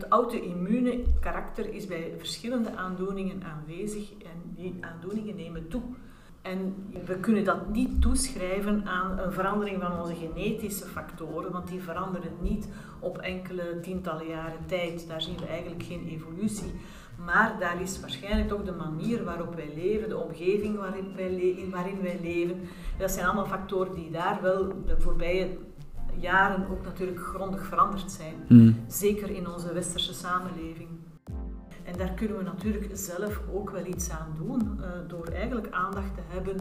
[0.00, 5.82] het auto-immune karakter is bij verschillende aandoeningen aanwezig en die aandoeningen nemen toe.
[6.42, 6.74] En
[7.06, 12.32] we kunnen dat niet toeschrijven aan een verandering van onze genetische factoren, want die veranderen
[12.40, 12.68] niet
[13.00, 15.08] op enkele tientallen jaren tijd.
[15.08, 16.72] Daar zien we eigenlijk geen evolutie.
[17.24, 22.02] Maar daar is waarschijnlijk toch de manier waarop wij leven, de omgeving waarin wij, waarin
[22.02, 22.60] wij leven.
[22.98, 25.58] Dat zijn allemaal factoren die daar wel de voorbije
[26.20, 28.34] jaren ook natuurlijk grondig veranderd zijn.
[28.46, 28.84] Hmm.
[28.86, 30.88] Zeker in onze westerse samenleving.
[31.84, 36.14] En daar kunnen we natuurlijk zelf ook wel iets aan doen, uh, door eigenlijk aandacht
[36.14, 36.56] te hebben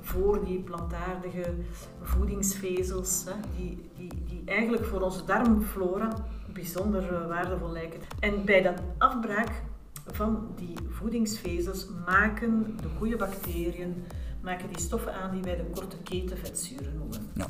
[0.00, 1.54] voor die plantaardige
[2.00, 6.08] voedingsvezels, hè, die, die, die eigenlijk voor onze darmflora
[6.52, 8.00] bijzonder uh, waardevol lijken.
[8.20, 9.62] En bij dat afbraak
[10.06, 14.04] van die voedingsvezels maken de goede bacteriën
[14.42, 17.30] maken die stoffen aan die wij de korte keten vetzuren noemen.
[17.34, 17.46] Ja.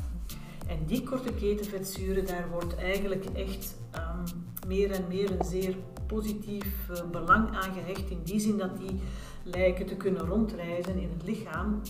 [0.67, 4.23] En die korte keten vetzuren, daar wordt eigenlijk echt um,
[4.67, 5.75] meer en meer een zeer
[6.07, 8.09] positief uh, belang aan gehecht.
[8.09, 8.99] In die zin dat die
[9.43, 11.81] lijken te kunnen rondreizen in het lichaam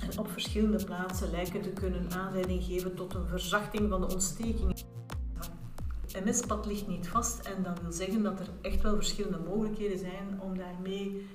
[0.00, 4.84] en op verschillende plaatsen lijken te kunnen aanleiding geven tot een verzachting van de ontsteking.
[6.24, 10.40] MS-pad ligt niet vast en dat wil zeggen dat er echt wel verschillende mogelijkheden zijn
[10.40, 11.26] om daarmee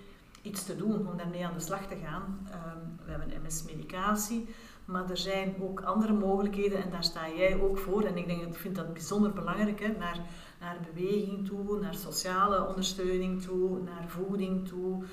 [0.41, 2.47] iets te doen, om daarmee aan de slag te gaan.
[2.47, 4.47] Um, we hebben MS-medicatie,
[4.86, 8.03] maar er zijn ook andere mogelijkheden en daar sta jij ook voor.
[8.03, 10.19] En ik denk, ik vind dat bijzonder belangrijk, hè, naar,
[10.59, 15.03] naar beweging toe, naar sociale ondersteuning toe, naar voeding toe.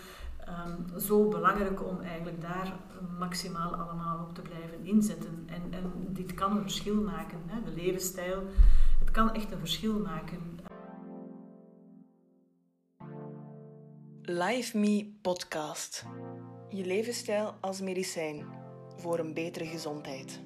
[0.48, 2.76] Um, zo belangrijk om eigenlijk daar
[3.18, 5.44] maximaal allemaal op te blijven inzetten.
[5.46, 7.38] En, en dit kan een verschil maken.
[7.46, 7.62] Hè.
[7.62, 8.42] De levensstijl,
[8.98, 10.60] het kan echt een verschil maken.
[14.22, 16.04] Live Me Podcast.
[16.68, 18.44] Je levensstijl als medicijn
[18.96, 20.40] voor een betere gezondheid.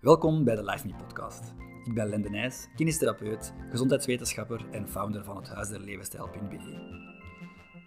[0.00, 1.54] Welkom bij de Live Me podcast.
[1.84, 5.80] Ik ben Lende Nijs, kinestherapeut, gezondheidswetenschapper en founder van het Huis der.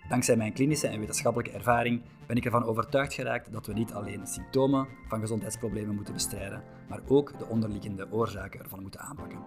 [0.10, 4.28] Dankzij mijn klinische en wetenschappelijke ervaring ben ik ervan overtuigd geraakt dat we niet alleen
[4.28, 9.40] symptomen van gezondheidsproblemen moeten bestrijden, maar ook de onderliggende oorzaken ervan moeten aanpakken.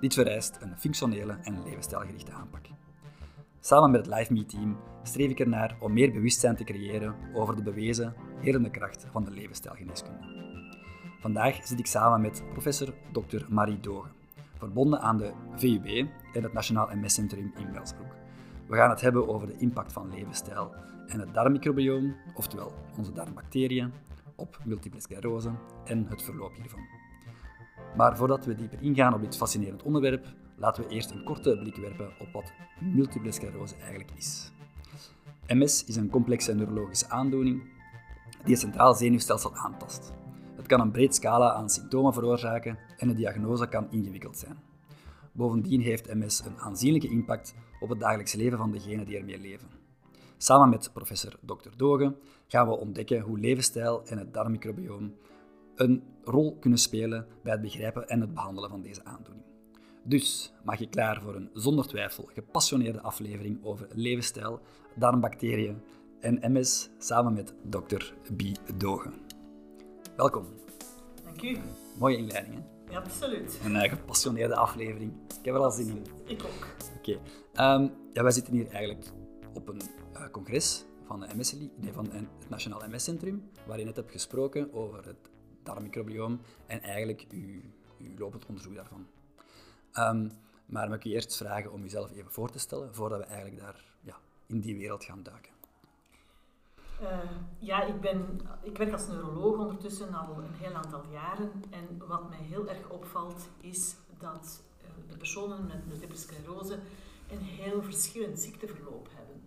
[0.00, 2.66] Dit vereist een functionele en levensstijlgerichte aanpak.
[3.62, 7.56] Samen met het Live Me team streef ik ernaar om meer bewustzijn te creëren over
[7.56, 10.18] de bewezen helende kracht van de levensstijlgeneeskunde.
[11.20, 13.44] Vandaag zit ik samen met professor Dr.
[13.48, 14.10] Marie Dogen,
[14.58, 15.86] verbonden aan de VUB
[16.32, 18.14] en het Nationaal MS-centrum in Welsbroek.
[18.66, 20.74] We gaan het hebben over de impact van levensstijl
[21.06, 23.92] en het darmmicrobioom, oftewel onze darmbacteriën,
[24.36, 25.50] op multiple sclerose
[25.84, 26.88] en het verloop hiervan.
[27.96, 30.26] Maar voordat we dieper ingaan op dit fascinerend onderwerp,
[30.60, 34.52] laten we eerst een korte blik werpen op wat multiple sclerose eigenlijk is.
[35.46, 37.62] MS is een complexe neurologische aandoening
[38.44, 40.12] die het centraal zenuwstelsel aantast.
[40.56, 44.58] Het kan een breed scala aan symptomen veroorzaken en de diagnose kan ingewikkeld zijn.
[45.32, 49.68] Bovendien heeft MS een aanzienlijke impact op het dagelijks leven van degenen die ermee leven.
[50.36, 51.68] Samen met professor Dr.
[51.76, 52.16] Dogen
[52.46, 55.14] gaan we ontdekken hoe levensstijl en het darmmicrobioom
[55.74, 59.49] een rol kunnen spelen bij het begrijpen en het behandelen van deze aandoening.
[60.10, 64.60] Dus maak je klaar voor een zonder twijfel gepassioneerde aflevering over levensstijl,
[64.94, 65.82] darmbacteriën
[66.20, 68.12] en MS samen met Dr.
[68.36, 68.42] B.
[68.74, 69.14] Dogen.
[70.16, 70.46] Welkom.
[71.24, 71.56] Dank u.
[71.98, 72.92] Mooie inleiding, hè?
[72.92, 73.60] Ja, absoluut.
[73.64, 75.12] Een uh, gepassioneerde aflevering.
[75.38, 76.04] Ik heb er al zin in.
[76.24, 76.66] Ik ook.
[76.96, 77.18] Oké.
[77.52, 79.10] Ehm, ja, wij zitten hier eigenlijk
[79.54, 79.80] op een
[80.14, 84.72] uh, congres van, de MS, nee, van het Nationaal MS-centrum, waarin je net hebt gesproken
[84.72, 85.30] over het
[85.62, 87.60] darmmicrobioom en eigenlijk uw,
[87.98, 89.06] uw lopend onderzoek daarvan.
[89.98, 90.30] Um,
[90.66, 93.84] maar ik je eerst vragen om jezelf even voor te stellen, voordat we eigenlijk daar
[94.00, 95.52] ja, in die wereld gaan duiken.
[97.02, 97.18] Uh,
[97.58, 101.50] ja, ik, ben, ik werk als neuroloog ondertussen al een heel aantal jaren.
[101.70, 106.78] En wat mij heel erg opvalt, is dat uh, de personen met multiple sclerose
[107.30, 109.42] een heel verschillend ziekteverloop hebben.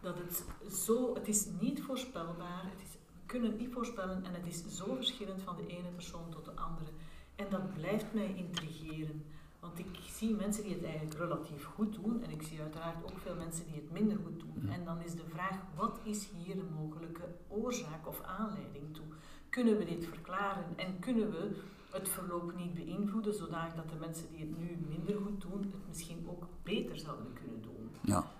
[0.00, 0.44] Dat het
[0.74, 4.76] zo, het is niet voorspelbaar, het is, we kunnen het niet voorspellen en het is
[4.76, 6.90] zo verschillend van de ene persoon tot de andere.
[7.36, 9.24] En dat blijft mij intrigeren.
[9.60, 13.18] Want ik zie mensen die het eigenlijk relatief goed doen en ik zie uiteraard ook
[13.18, 14.68] veel mensen die het minder goed doen.
[14.68, 19.04] En dan is de vraag, wat is hier een mogelijke oorzaak of aanleiding toe?
[19.48, 21.56] Kunnen we dit verklaren en kunnen we
[21.90, 26.28] het verloop niet beïnvloeden, zodat de mensen die het nu minder goed doen, het misschien
[26.28, 27.90] ook beter zouden kunnen doen?
[28.02, 28.30] Ja.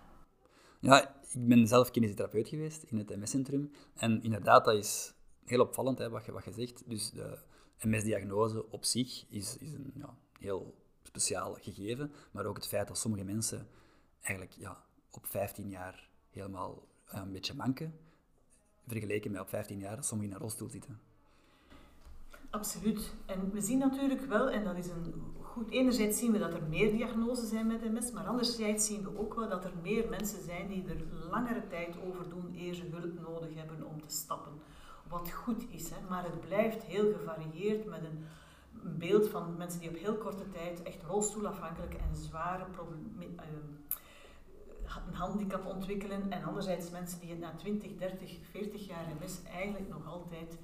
[0.81, 3.71] Ja, ik ben zelf kinesitherapeut geweest in het MS-centrum.
[3.95, 6.89] En inderdaad, dat is heel opvallend, hè, wat, je, wat je zegt.
[6.89, 7.39] Dus de
[7.79, 10.75] MS-diagnose op zich is, is een ja, heel
[11.09, 13.69] speciaal gegeven, maar ook het feit dat sommige mensen
[14.21, 17.99] eigenlijk ja, op 15 jaar helemaal eh, een beetje manken,
[18.87, 21.01] vergeleken met op 15 jaar dat sommigen in rolstoel zitten.
[22.51, 23.15] Absoluut.
[23.27, 26.63] En we zien natuurlijk wel, en dat is een goed, enerzijds zien we dat er
[26.63, 30.45] meer diagnoses zijn met MS, maar anderzijds zien we ook wel dat er meer mensen
[30.45, 34.53] zijn die er langere tijd over doen eer ze hulp nodig hebben om te stappen.
[35.09, 35.97] Wat goed is, hè?
[36.09, 38.25] maar het blijft heel gevarieerd met een
[38.83, 43.39] beeld van mensen die op heel korte tijd echt rolstoelafhankelijk en zware problemen
[45.07, 49.89] een handicap ontwikkelen en anderzijds mensen die het na 20, 30, 40 jaar MS eigenlijk
[49.89, 50.59] nog altijd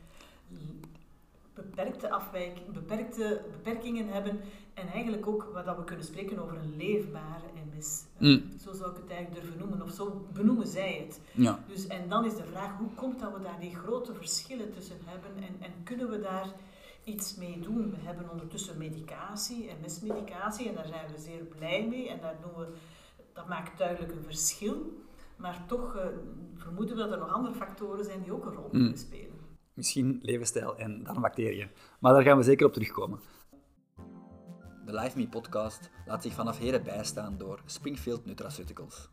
[1.55, 4.41] beperkte, afwijking, beperkte beperkingen hebben
[4.75, 8.05] en eigenlijk ook wat we kunnen spreken over een leefbare MS.
[8.19, 8.43] Mm.
[8.65, 11.21] Zo zou ik het eigenlijk durven noemen, of zo benoemen zij het.
[11.33, 11.65] Ja.
[11.69, 14.97] Dus, en dan is de vraag, hoe komt dat we daar die grote verschillen tussen
[15.05, 16.49] hebben en, en kunnen we daar
[17.05, 17.91] iets mee doen?
[17.91, 22.55] We hebben ondertussen medicatie, MS-medicatie, en daar zijn we zeer blij mee en daar doen
[22.55, 22.75] we
[23.33, 25.03] dat maakt duidelijk een verschil.
[25.37, 26.03] Maar toch uh,
[26.55, 28.97] vermoeden we dat er nog andere factoren zijn die ook een rol kunnen mm.
[28.97, 29.35] spelen.
[29.73, 31.69] Misschien levensstijl en darmbacteriën.
[32.01, 33.21] Maar daar gaan we zeker op terugkomen.
[34.85, 39.09] De Live Me podcast laat zich vanaf heden bijstaan door Springfield Nutraceuticals.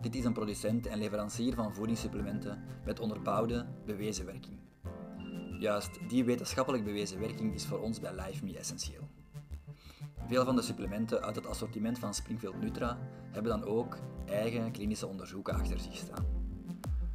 [0.00, 4.58] Dit is een producent en leverancier van voedingssupplementen met onderbouwde, bewezen werking.
[5.64, 9.08] Juist die wetenschappelijk bewezen werking is voor ons bij Live Me essentieel.
[10.26, 12.98] Veel van de supplementen uit het assortiment van Springfield Nutra
[13.30, 13.96] hebben dan ook
[14.26, 16.26] eigen klinische onderzoeken achter zich staan.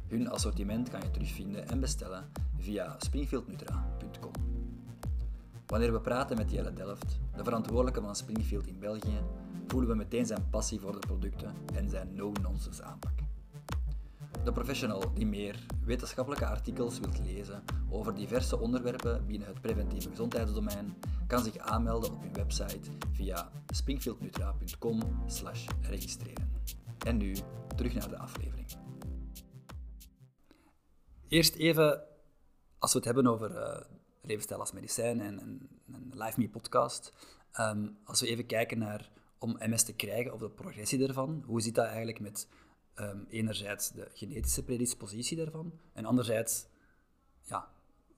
[0.08, 4.32] Hun assortiment kan je terugvinden en bestellen via springfieldnutra.com.
[5.66, 9.20] Wanneer we praten met Jelle Delft, de verantwoordelijke van Springfield in België,
[9.66, 13.29] voelen we meteen zijn passie voor de producten en zijn no-nonsense aanpak.
[14.44, 20.96] De professional die meer wetenschappelijke artikels wilt lezen over diverse onderwerpen binnen het preventieve gezondheidsdomein,
[21.26, 25.00] kan zich aanmelden op hun website via springfieldnutra.com
[25.80, 26.52] registreren.
[27.06, 27.36] En nu
[27.76, 28.66] terug naar de aflevering.
[31.28, 32.02] Eerst even,
[32.78, 33.80] als we het hebben over uh,
[34.22, 37.12] levensstijl als medicijn en een Live Me podcast,
[37.52, 41.60] ehm, als we even kijken naar om MS te krijgen of de progressie ervan, hoe
[41.60, 42.48] zit dat eigenlijk met
[43.00, 46.66] um, enerzijds de genetische predispositie daarvan en anderzijds
[47.42, 47.68] ja,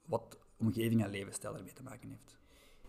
[0.04, 2.36] wat omgeving en levensstijl ermee te maken heeft.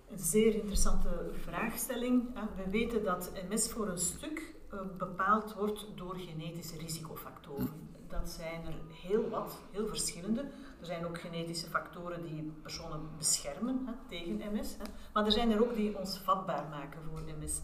[0.09, 2.27] Een zeer interessante vraagstelling.
[2.55, 7.69] We weten dat MS voor een stuk eh, bepaald wordt door genetische risicofactoren.
[8.07, 10.41] Dat zijn er heel wat, heel verschillende.
[10.79, 14.77] Er zijn ook genetische factoren die personen beschermen tegen MS.
[15.13, 17.61] Maar er zijn er ook die ons vatbaar maken voor MS.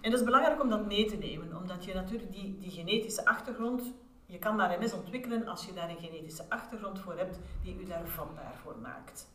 [0.00, 3.24] En dat is belangrijk om dat mee te nemen, omdat je natuurlijk die, die genetische
[3.24, 3.92] achtergrond,
[4.26, 7.84] je kan maar MS ontwikkelen als je daar een genetische achtergrond voor hebt die u
[7.84, 9.28] daar vatbaar voor maakt.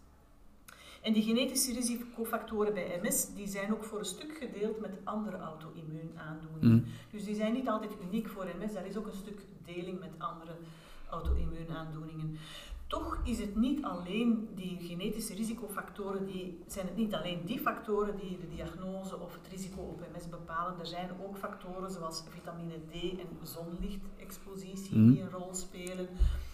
[1.02, 5.38] En die genetische risicofactoren bij MS, die zijn ook voor een stuk gedeeld met andere
[5.38, 6.76] auto-immuunaandoeningen.
[6.76, 6.86] Mm.
[7.12, 10.12] Dus die zijn niet altijd uniek voor MS, daar is ook een stuk deling met
[10.18, 10.56] andere
[11.10, 12.38] auto-immuunaandoeningen.
[12.96, 18.18] Toch is het niet alleen die genetische risicofactoren, die, zijn het niet alleen die factoren
[18.18, 20.80] die de diagnose of het risico op MS bepalen.
[20.80, 25.12] Er zijn ook factoren zoals vitamine D en zonlichtexpositie mm.
[25.12, 26.08] die een rol spelen.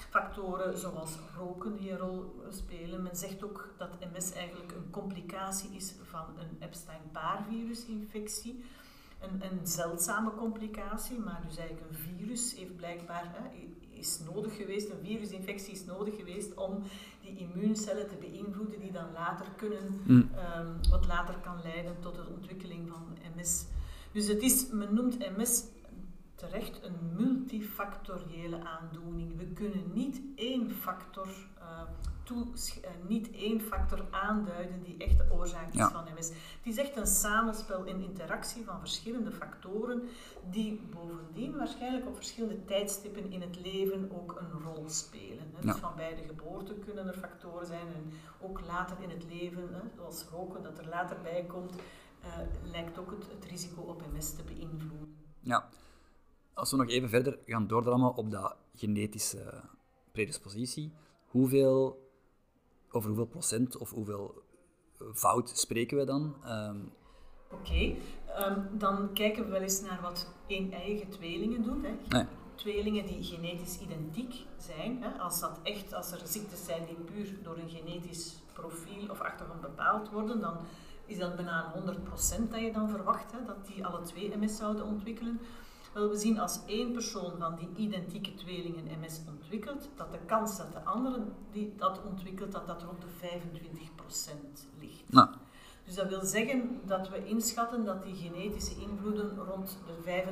[0.10, 3.04] Factoren zoals roken die een rol spelen.
[3.04, 8.64] Men zegt ook dat MS eigenlijk een complicatie is van een Epstein-Barr-virusinfectie.
[9.20, 13.50] Een, een zeldzame complicatie, maar dus eigenlijk een virus heeft blijkbaar hè,
[14.02, 16.84] is nodig geweest, een virusinfectie is nodig geweest om
[17.22, 20.30] die immuuncellen te beïnvloeden die dan later kunnen, mm.
[20.36, 23.66] Ehm, wat later kan leiden tot de ontwikkeling van MS.
[24.12, 25.64] Dus het is, men noemt MS
[26.36, 29.38] terecht een multifactoriële aandoening.
[29.38, 31.28] We kunnen niet één factor
[31.60, 31.82] uh,
[33.08, 36.28] niet één factor aanduiden die echt de oorzaak is van MS.
[36.28, 40.10] Het is echt een samenspel in interactie van verschillende factoren
[40.50, 45.52] die bovendien waarschijnlijk op verschillende tijdstippen in het leven ook een rol spelen.
[45.54, 45.62] Hè.
[45.62, 48.12] Dus van bij de geboorte kunnen er factoren zijn en
[48.42, 51.76] ook later in het leven, hè, zoals roken dat er later bij komt,
[52.26, 55.16] uh, lijkt ook het, het risico op MS te beïnvloeden.
[55.40, 55.70] Ja,
[56.54, 59.62] als we nog even verder gaan doordrammen op dat genetische
[60.12, 60.94] predispositie,
[61.28, 62.01] hoeveel
[62.92, 64.44] over hoeveel procent of hoeveel
[65.00, 66.36] eh, fout spreken we dan?
[66.44, 66.78] Ehm,
[67.52, 67.96] Oké,
[68.36, 71.86] ehm, dan kijken we wel eens naar wat een-eigen tweelingen doen.
[71.86, 72.26] Hè.
[72.56, 75.04] Tweelingen die genetisch identiek zijn.
[75.04, 75.20] Hè.
[75.20, 79.62] Als, dat echt, als er ziektes zijn die puur door een genetisch profiel of achtergrond
[79.62, 80.58] bepaald worden, dan
[81.06, 84.86] is dat bijna 100% dat je dan verwacht hè, dat die alle twee MS zouden
[84.86, 85.40] ontwikkelen.
[85.94, 90.58] Wel, we zien als één persoon van die identieke tweelingen MS ontwikkelt, dat de kans
[90.58, 95.04] dat de andere die dat ontwikkelt, dat dat rond de 25% ligt.
[95.12, 95.30] Nou.
[95.86, 100.24] Dus dat wil zeggen dat we inschatten dat die genetische invloeden rond de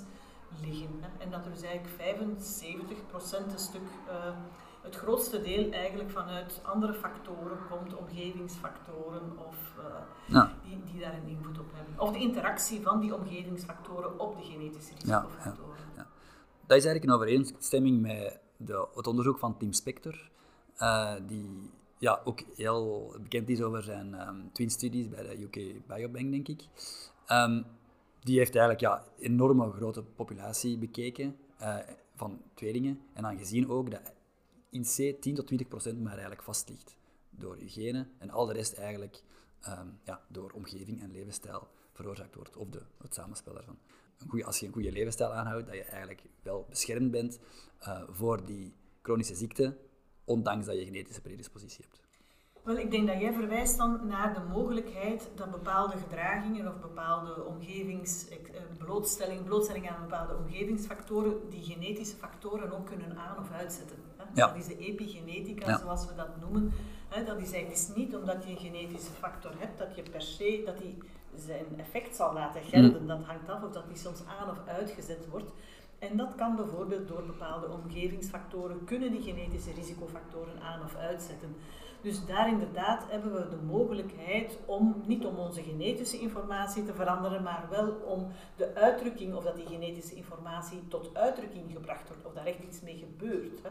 [0.00, 0.02] 25%
[0.60, 1.00] liggen.
[1.00, 1.24] Hè?
[1.24, 2.18] En dat er dus eigenlijk
[3.48, 4.36] 75% een stuk uh,
[4.82, 9.56] het grootste deel eigenlijk vanuit andere factoren komt, omgevingsfactoren of
[10.28, 12.00] uh, die, die daar een invloed op hebben.
[12.00, 15.84] Of de interactie van die omgevingsfactoren op de genetische risicofactoren.
[15.96, 16.06] Ja,
[16.66, 20.30] Dat is eigenlijk een overeenstemming met de, het onderzoek van Tim Spector,
[20.78, 25.86] uh, die ja, ook heel bekend is over zijn um, twin studies bij de UK
[25.86, 26.62] Biobank, denk ik.
[27.28, 27.64] Um,
[28.20, 31.76] die heeft eigenlijk ja, een enorme grote populatie bekeken uh,
[32.14, 33.00] van tweelingen.
[33.12, 34.12] En dan gezien ook dat
[34.72, 36.96] in C 10 tot 20 procent maar eigenlijk vast ligt
[37.30, 39.22] door hygiëne en al de rest eigenlijk
[39.68, 43.78] um, ja, door omgeving en levensstijl veroorzaakt wordt, of de, het samenspel daarvan.
[44.18, 47.38] Een goeie, als je een goede levensstijl aanhoudt, dat je eigenlijk wel beschermd bent
[47.80, 49.76] uh, voor die chronische ziekte,
[50.24, 52.01] ondanks dat je genetische predispositie hebt.
[52.62, 57.44] Wel, ik denk dat jij verwijst dan naar de mogelijkheid dat bepaalde gedragingen of bepaalde
[57.44, 63.96] omgevingsblootstelling, eh, blootstelling aan bepaalde omgevingsfactoren, die genetische factoren ook kunnen aan- of uitzetten.
[64.34, 64.46] Ja.
[64.46, 66.72] Dat is de epigenetica, zoals we dat noemen.
[67.26, 70.78] Dat is eigenlijk niet omdat je een genetische factor hebt, dat je per se dat
[70.78, 70.98] die
[71.36, 73.00] zijn effect zal laten gelden.
[73.02, 73.06] Mm.
[73.06, 75.50] Dat hangt af of dat die soms aan- of uitgezet wordt.
[76.10, 81.56] En dat kan bijvoorbeeld door bepaalde omgevingsfactoren, kunnen die genetische risicofactoren aan- of uitzetten.
[82.00, 87.42] Dus daar inderdaad hebben we de mogelijkheid om, niet om onze genetische informatie te veranderen,
[87.42, 92.32] maar wel om de uitdrukking, of dat die genetische informatie tot uitdrukking gebracht wordt, of
[92.32, 93.62] daar echt iets mee gebeurt.
[93.62, 93.70] Hè.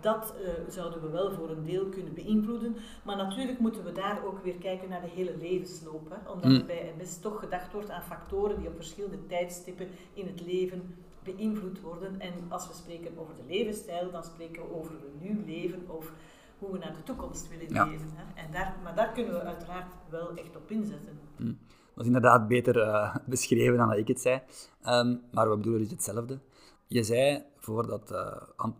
[0.00, 2.76] Dat uh, zouden we wel voor een deel kunnen beïnvloeden.
[3.02, 6.10] Maar natuurlijk moeten we daar ook weer kijken naar de hele levensloop.
[6.10, 6.66] Hè, omdat mm.
[6.66, 10.94] bij MS toch gedacht wordt aan factoren die op verschillende tijdstippen in het leven
[11.34, 12.20] beïnvloed worden.
[12.20, 16.12] En als we spreken over de levensstijl, dan spreken we over een nieuw leven of
[16.58, 18.10] hoe we naar de toekomst willen leven.
[18.14, 18.42] Hè?
[18.42, 21.18] En daar, maar daar kunnen we uiteraard wel echt op inzetten.
[21.36, 21.52] Hm.
[21.94, 24.42] Dat is inderdaad beter uh, beschreven dan dat ik het zei.
[24.86, 26.38] Um, maar we bedoelen dus hetzelfde.
[26.86, 28.36] Je zei, voordat uh,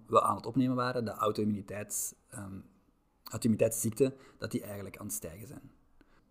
[0.07, 2.65] we aan het opnemen waren, de auto-immuniteits, um,
[3.25, 5.71] auto-immuniteitsziekten, dat die eigenlijk aan het stijgen zijn.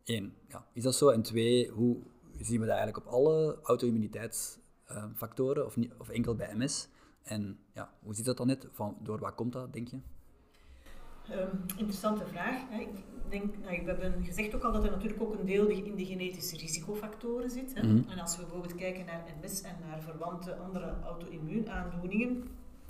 [0.03, 1.10] Eén, ja, is dat zo?
[1.10, 1.98] En twee, hoe
[2.39, 6.88] zien we dat eigenlijk op alle auto-immuniteitsfactoren, uh, of, of enkel bij MS?
[7.24, 8.68] En ja, hoe zit dat dan net?
[8.72, 9.98] Van, door wat komt dat, denk je?
[11.32, 12.62] Um, interessante vraag.
[12.80, 12.89] Ik
[13.30, 16.06] denk, nou, we hebben gezegd ook al dat er natuurlijk ook een deel in de
[16.06, 17.74] genetische risicofactoren zit.
[17.74, 17.84] Hè.
[17.84, 18.10] Mm -hmm.
[18.10, 22.44] En als we bijvoorbeeld kijken naar MS en naar verwante andere auto-immuunaandoeningen,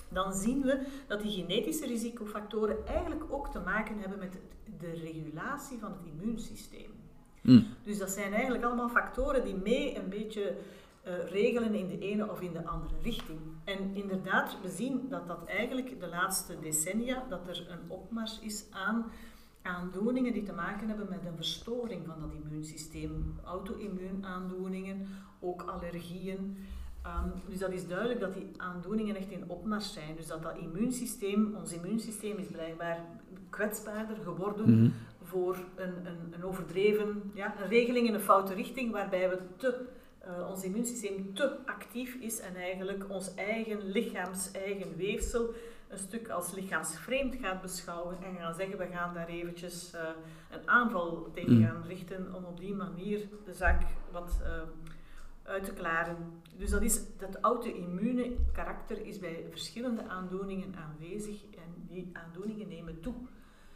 [0.09, 4.37] dan zien we dat die genetische risicofactoren eigenlijk ook te maken hebben met
[4.79, 6.91] de regulatie van het immuunsysteem.
[7.41, 7.67] Mm.
[7.83, 10.57] Dus dat zijn eigenlijk allemaal factoren die mee een beetje
[11.07, 13.39] uh, regelen in de ene of in de andere richting.
[13.63, 18.65] En inderdaad, we zien dat dat eigenlijk de laatste decennia, dat er een opmars is
[18.71, 19.05] aan
[19.65, 23.35] aandoeningen die te maken hebben met een verstoring van dat immuunsysteem.
[23.43, 25.07] Auto-immuunaandoeningen,
[25.39, 26.57] ook allergieën.
[27.05, 30.15] Um, dus dat is duidelijk dat die aandoeningen echt in opmars zijn.
[30.15, 32.99] Dus dat dat immuunsysteem, ons immuunsysteem is blijkbaar
[33.49, 34.93] kwetsbaarder geworden mm -hmm.
[35.23, 39.85] voor een, een, een overdreven ja, een regeling in een foute richting, waarbij we te
[40.27, 45.53] uh, ons immuunsysteem te actief is en eigenlijk ons eigen lichaams eigen weefsel
[45.87, 50.01] een stuk als lichaamsvreemd gaat beschouwen en gaan zeggen we gaan daar eventjes uh,
[50.51, 51.65] een aanval tegen mm.
[51.65, 54.47] gaan richten om op die manier de zaak wat uh,
[55.43, 56.17] uit te klaren.
[56.57, 63.01] Dus dat is dat auto-immune karakter is bij verschillende aandoeningen aanwezig en die aandoeningen nemen
[63.01, 63.13] toe.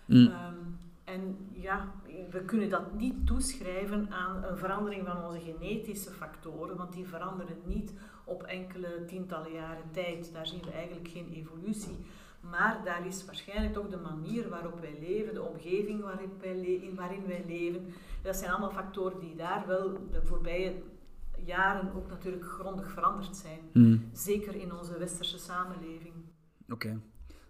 [0.05, 0.17] Mm.
[0.17, 0.77] Um,
[1.09, 1.93] en ja,
[2.29, 7.57] we kunnen dat niet toeschrijven aan een verandering van onze genetische factoren, want die veranderen
[7.65, 7.93] niet
[8.25, 10.33] op enkele tientallen jaren tijd.
[10.33, 11.97] Daar zien we eigenlijk geen evolutie.
[12.39, 17.27] Maar daar is waarschijnlijk toch de manier waarop wij leven, de omgeving waarin wij, waarin
[17.27, 17.93] wij leven.
[18.21, 20.73] Dat zijn allemaal factoren die daar wel de voorbije
[21.45, 23.59] jaren ook natuurlijk grondig veranderd zijn.
[23.73, 24.09] Mm.
[24.13, 26.13] Zeker in onze westerse samenleving.
[26.69, 26.99] Oké,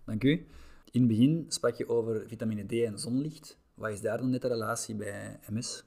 [0.03, 0.47] dank u.
[0.91, 3.57] In het begin sprak je over vitamine D en zonlicht.
[3.73, 5.83] Wat is daar dan net de relatie bij MS?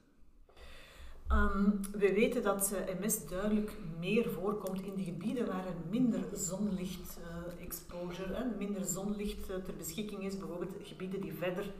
[1.31, 6.23] Um, we weten dat uh, MS duidelijk meer voorkomt in de gebieden waar er minder
[6.33, 11.73] zonlicht uh, exposure, uh, minder zonlicht ter beschikking is, bijvoorbeeld gebieden die verder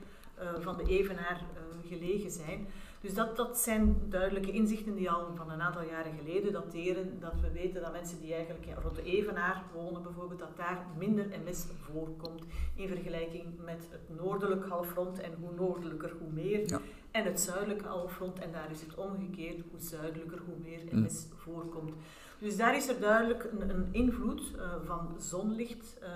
[0.59, 1.45] van de evenaar
[1.87, 2.67] gelegen zijn.
[3.03, 7.19] Dus dat, dat zijn duidelijke inzichten die al van een aantal jaren geleden dateren.
[7.19, 11.25] Dat we weten dat mensen die eigenlijk rond de Evenaar wonen bijvoorbeeld, dat daar minder
[11.45, 12.45] MS voorkomt
[12.75, 15.19] in vergelijking met het noordelijk halfrond.
[15.19, 16.79] En hoe noordelijker, hoe meer.
[17.11, 19.63] En het zuidelijke halfrond, en daar is het omgekeerd.
[19.71, 21.93] Hoe zuidelijker, hoe meer MS voorkomt.
[22.39, 25.97] Dus daar is er duidelijk een, een invloed uh, van zonlicht.
[26.01, 26.07] Uh,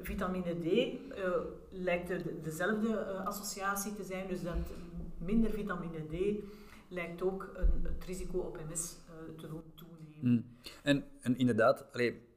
[0.00, 1.28] vitamine D uh,
[1.70, 4.72] lijkt de, dezelfde uh, associatie te zijn, dus dat
[5.20, 6.44] minder vitamine D
[6.88, 10.18] lijkt ook een, het risico op MS uh, te doen toenemen.
[10.20, 10.44] Mm.
[10.82, 12.28] En, en inderdaad, allee,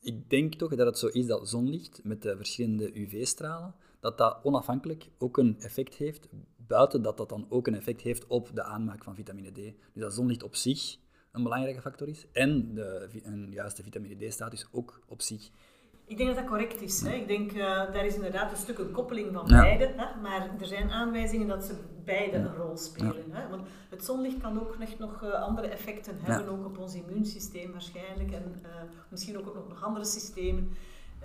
[0.00, 4.40] ik denk toch dat het zo is dat zonlicht met de verschillende UV-stralen, dat dat
[4.42, 8.62] onafhankelijk ook een effect heeft, buiten dat dat dan ook een effect heeft op de
[8.62, 9.54] aanmaak van vitamine D.
[9.54, 10.98] Dus dat zonlicht op zich
[11.32, 15.50] een belangrijke factor is en de, een juiste vitamine D-status ook op zich
[16.10, 17.00] ik denk dat dat correct is.
[17.00, 17.12] Hè.
[17.12, 19.92] Ik denk, uh, daar is inderdaad een stuk een koppeling van beide.
[19.96, 20.20] Hè.
[20.20, 21.74] Maar er zijn aanwijzingen dat ze
[22.04, 23.30] beide een rol spelen.
[23.30, 23.48] Hè.
[23.48, 27.72] Want het zonlicht kan ook echt nog uh, andere effecten hebben, ook op ons immuunsysteem
[27.72, 28.30] waarschijnlijk.
[28.30, 28.68] En uh,
[29.08, 30.68] misschien ook op nog andere systemen.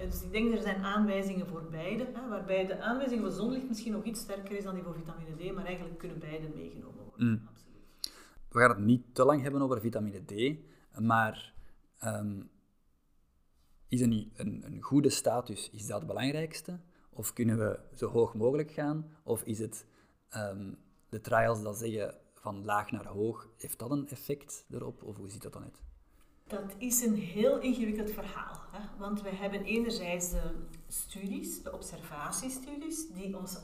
[0.09, 2.05] dus ik denk er zijn aanwijzingen voor beide.
[2.13, 5.51] Hè, waarbij de aanwijzing van zonlicht misschien nog iets sterker is dan die voor vitamine
[5.51, 5.55] D.
[5.55, 7.27] Maar eigenlijk kunnen beide meegenomen worden.
[7.27, 7.47] Mm.
[7.49, 8.13] Absoluut.
[8.49, 10.57] We gaan het niet te lang hebben over vitamine D.
[10.99, 11.53] Maar...
[12.03, 12.53] Um,
[13.87, 16.79] is een, een, een goede status, is dat het belangrijkste?
[17.09, 19.11] Of kunnen we zo hoog mogelijk gaan?
[19.23, 19.85] Of is het
[20.29, 20.73] ehm,
[21.09, 25.03] de trials dat zeggen van laag naar hoog, heeft dat een effect erop?
[25.03, 25.81] Of hoe ziet dat dan uit?
[26.47, 28.59] Dat is een heel ingewikkeld verhaal.
[28.71, 28.99] Hè?
[28.99, 30.41] Want we hebben enerzijds de
[30.87, 33.57] studies, de observatiestudies, die ons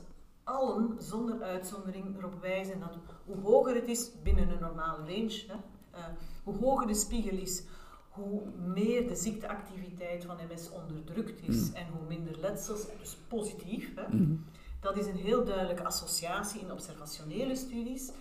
[0.43, 5.55] allen zonder uitzondering erop wijzen dat hoe hoger het is binnen een normale range, hè,
[5.99, 6.05] uh,
[6.43, 7.63] hoe hoger de spiegel is,
[8.11, 11.75] hoe meer de ziekteactiviteit van MS onderdrukt is mm.
[11.75, 13.95] en hoe minder letsels, dus positief.
[13.95, 14.15] Hè?
[14.15, 14.45] Mm.
[14.79, 18.11] Dat is een heel duidelijke associatie in observationele studies.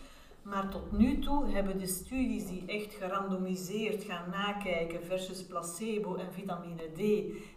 [0.43, 6.33] Maar tot nu toe hebben de studies die echt gerandomiseerd gaan nakijken versus placebo en
[6.33, 7.01] vitamine D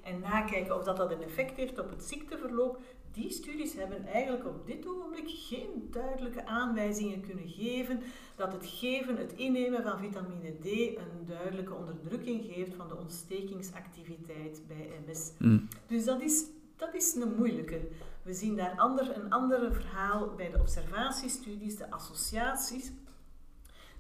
[0.04, 2.80] en nakijken of dat, dat een effect heeft op het ziekteverloop,
[3.14, 8.02] die studies hebben eigenlijk op dit ogenblik geen duidelijke aanwijzingen kunnen geven
[8.36, 10.66] dat het geven, het innemen van vitamine D
[10.98, 15.32] een duidelijke onderdrukking geeft van de ontstekingsactiviteit bij MS.
[15.38, 15.68] Mm.
[15.88, 17.82] Dus dat is, dat is een moeilijke.
[18.24, 22.92] We zien daar ander, een ander verhaal bij de observatiestudies, de associaties,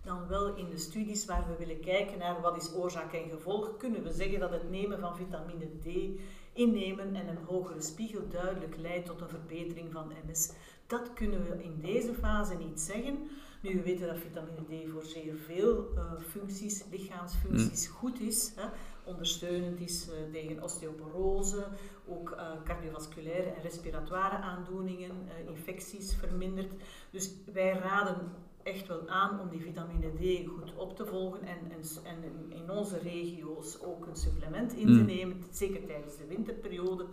[0.03, 3.77] dan wel in de studies waar we willen kijken naar wat is oorzaak en gevolg,
[3.77, 6.19] kunnen we zeggen dat het nemen van vitamine D
[6.53, 10.51] innemen en een hogere spiegel duidelijk leidt tot een verbetering van MS.
[10.87, 13.17] Dat kunnen we in deze fase niet zeggen.
[13.61, 17.93] Nu, we weten dat vitamine D voor zeer veel uh, functies, lichaamsfuncties, mm.
[17.93, 18.51] goed is.
[18.55, 18.67] Hè.
[19.03, 21.67] Ondersteunend is uh, tegen osteoporose,
[22.07, 25.11] ook uh, cardiovasculaire en respiratoire aandoeningen,
[25.47, 26.73] infecties vermindert.
[27.11, 28.31] Dus wij raden
[28.63, 32.69] echt wel aan om die vitamine D goed op te volgen en, en, en in
[32.69, 35.05] onze regio's ook een supplement in te mm.
[35.05, 37.05] nemen, zeker tijdens de winterperiode.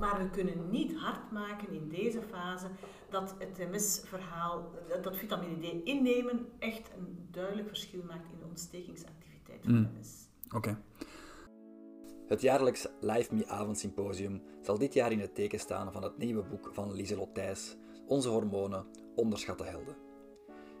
[0.00, 2.66] Maar we kunnen niet hard maken in deze fase
[3.10, 4.70] dat het MS-verhaal,
[5.02, 9.90] dat vitamine D innemen echt een duidelijk verschil maakt in de ontstekingsactiviteit van mm.
[9.98, 10.28] MS.
[10.54, 10.78] Oké.
[12.26, 16.42] Het jaarlijks Live Me Avondsymposium zal dit jaar in het teken staan van het nieuwe
[16.42, 20.01] boek van Lieselot Thijs, Onze hormonen, onderschatte helden.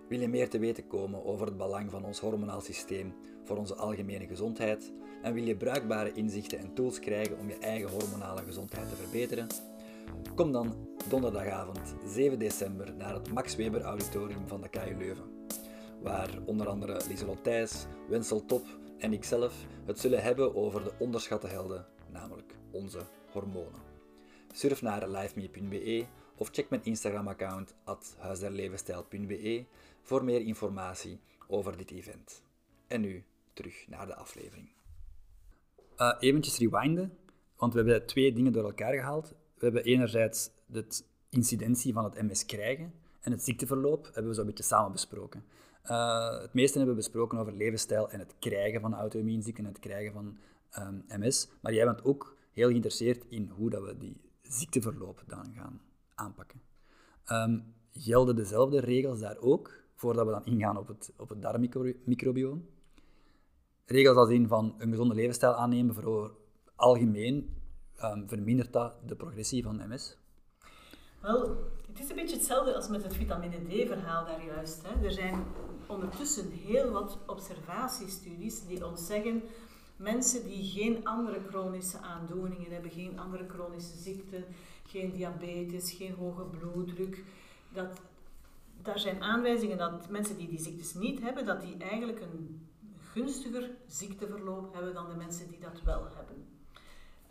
[0.08, 3.74] Wil je meer te weten komen over het belang van ons hormonaal systeem voor onze
[3.74, 8.88] algemene gezondheid en wil je bruikbare inzichten en tools krijgen om je eigen hormonale gezondheid
[8.88, 9.46] te verbeteren?
[10.34, 15.24] Kom dan donderdagavond 7 december naar het Max Weber Auditorium van de KU Leuven,
[16.02, 18.66] waar onder andere Lieselot Thijs, Wensel Top
[18.98, 19.54] en ikzelf
[19.86, 23.80] het zullen hebben over de onderschatte helden, namelijk onze hormonen.
[24.52, 26.04] Surf naar liveme.be
[26.36, 29.64] of check mijn Instagram-account at huisderlevenstijl.be
[30.02, 32.42] voor meer informatie over dit event.
[32.86, 34.68] En nu terug naar de aflevering.
[35.96, 37.18] Uh, eventjes rewinden,
[37.56, 39.28] want we hebben twee dingen door elkaar gehaald.
[39.28, 40.86] We hebben enerzijds de
[41.28, 45.44] incidentie van het MS krijgen en het ziekteverloop hebben we zo'n beetje samen besproken.
[45.84, 49.80] Uh, het meeste hebben we besproken over levensstijl en het krijgen van auto-immuunziekten en het
[49.80, 50.38] krijgen van
[50.78, 51.48] um, ehm, MS.
[51.60, 55.80] Maar jij bent ook heel geïnteresseerd in hoe dat we die ziekteverloop dan gaan
[56.14, 56.60] aanpakken.
[57.30, 59.81] Um, gelden dezelfde regels daar ook?
[59.94, 62.66] Voordat we dan ingaan op het, op het darmmicrobioom.
[63.84, 66.36] Regels als in van een gezonde levensstijl aannemen voor
[66.76, 67.56] algemeen
[68.02, 70.16] um, vermindert dat de progressie van MS?
[71.20, 71.56] Wel,
[71.88, 74.82] het is een beetje hetzelfde als met het vitamine D-verhaal daar juist.
[74.82, 75.04] Hè.
[75.04, 75.44] Er zijn
[75.86, 79.42] ondertussen heel wat observatiestudies die ons zeggen
[79.96, 84.44] mensen die geen andere chronische aandoeningen hebben, geen andere chronische ziekten,
[84.86, 87.24] geen diabetes, geen hoge bloeddruk,
[87.72, 88.00] dat
[88.82, 92.68] daar zijn aanwijzingen dat mensen die die ziektes niet hebben, dat die eigenlijk een
[92.98, 96.46] gunstiger ziekteverloop hebben dan de mensen die dat wel hebben.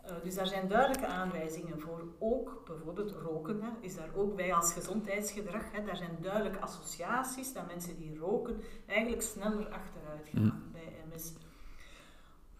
[0.06, 2.04] Uh, dus daar zijn duidelijke aanwijzingen voor.
[2.18, 5.72] Ook bijvoorbeeld roken hè, is daar ook bij als gezondheidsgedrag.
[5.72, 10.72] Hè, daar zijn duidelijke associaties dat mensen die roken eigenlijk sneller achteruit gaan mm.
[10.72, 11.32] bij MS.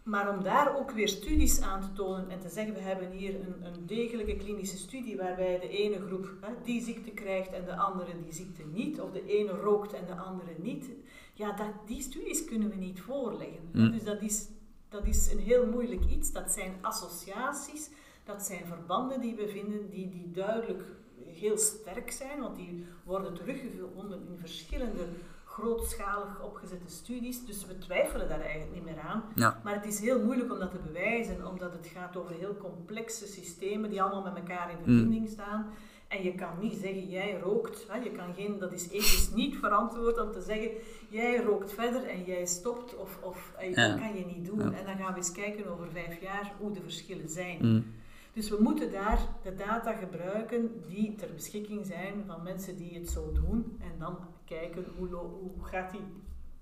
[0.02, 3.34] Maar om daar ook weer studies aan te tonen en te zeggen, we hebben hier
[3.34, 7.76] een, een degelijke klinische studie waarbij de ene groep hè, die ziekte krijgt en de
[7.76, 10.90] andere die ziekte niet, of de ene rookt en de andere niet,
[11.34, 13.68] ja, dat, die studies kunnen we niet voorleggen.
[13.72, 13.90] Mm.
[13.90, 14.48] Dus dat is
[14.92, 16.32] dat is een heel moeilijk iets.
[16.32, 17.90] Dat zijn associaties,
[18.24, 20.82] dat zijn verbanden die we vinden, die, die duidelijk
[21.26, 25.06] heel sterk zijn, want die worden teruggevonden in verschillende
[25.52, 27.46] grootschalig opgezette studies.
[27.46, 29.22] Dus we twijfelen daar eigenlijk niet meer aan.
[29.64, 33.26] Maar het is heel moeilijk om dat te bewijzen, omdat het gaat over heel complexe
[33.26, 34.82] systemen die allemaal met elkaar in mm.
[34.84, 35.66] verbinding staan.
[36.08, 37.86] En je kan niet zeggen, jij rookt.
[37.88, 37.98] Hè?
[37.98, 40.70] Je kan geen, dat is ethisch niet verantwoord om te zeggen,
[41.08, 42.96] jij rookt verder en jij stopt.
[42.96, 44.60] Of, of eh, dat kan je niet doen.
[44.60, 47.58] En dan gaan we eens kijken over vijf jaar hoe de verschillen zijn.
[47.60, 47.84] Mm.
[48.32, 53.08] Dus we moeten daar de data gebruiken die ter beschikking zijn van mensen die het
[53.08, 53.78] zo doen.
[53.80, 54.16] En dan
[54.52, 56.00] kijken hoe, hoe, gaat die,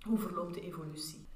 [0.00, 1.28] hoe verloopt de evolutie.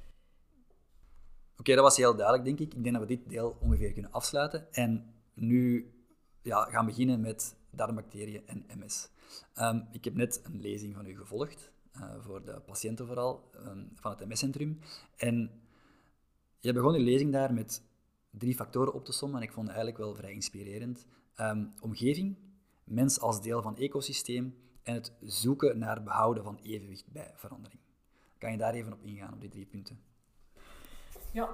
[1.59, 2.75] Oké, dat was heel duidelijk, denk ik.
[2.75, 4.73] Ik denk dat we dit deel ongeveer kunnen afsluiten.
[4.73, 5.93] En nu
[6.43, 9.09] ja, gaan beginnen met darmbacteriën en MS.
[9.55, 13.90] Ehm, ik heb net een lezing van u gevolgd, uh, voor de patiënten vooral, um,
[13.95, 14.79] van het MS-centrum.
[15.17, 15.51] En
[16.59, 17.83] je begon je lezing daar met
[18.31, 21.07] drie factoren op te sommen en ik vond het eigenlijk wel vrij inspirerend.
[21.40, 22.37] Um, omgeving,
[22.85, 27.81] mens als deel van ecosysteem en het zoeken naar behouden van evenwicht bij verandering.
[28.38, 30.01] Kan je daar even op ingaan, op die drie punten?
[31.31, 31.49] Ja,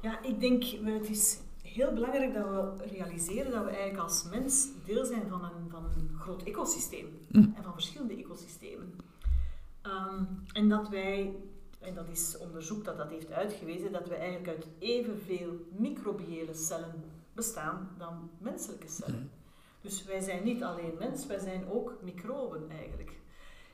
[0.00, 2.44] ja ik denk, het is heel belangrijk dat
[2.78, 7.18] we realiseren dat we eigenlijk als mens deel zijn van een, van een groot ecosysteem
[7.30, 7.38] hm.
[7.38, 8.94] en van verschillende ecosystemen.
[9.82, 11.36] Um, en dat wij,
[11.78, 17.04] en dat is onderzoek dat dat heeft uitgewezen, dat we eigenlijk uit evenveel microbiële cellen
[17.32, 19.30] bestaan dan menselijke cellen.
[19.30, 19.41] Hm.
[19.82, 23.20] Dus wij zijn niet alleen mens, wij zijn ook microben eigenlijk.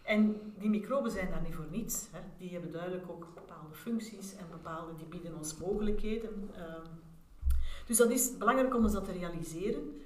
[0.03, 2.07] En die microben zijn daar niet voor niets.
[2.13, 2.21] Hè.
[2.39, 6.33] Die hebben duidelijk ook bepaalde functies en bepaalde, die bieden ons mogelijkheden.
[6.33, 6.83] Um,
[7.87, 10.01] dus dat is belangrijk om ons dat te realiseren.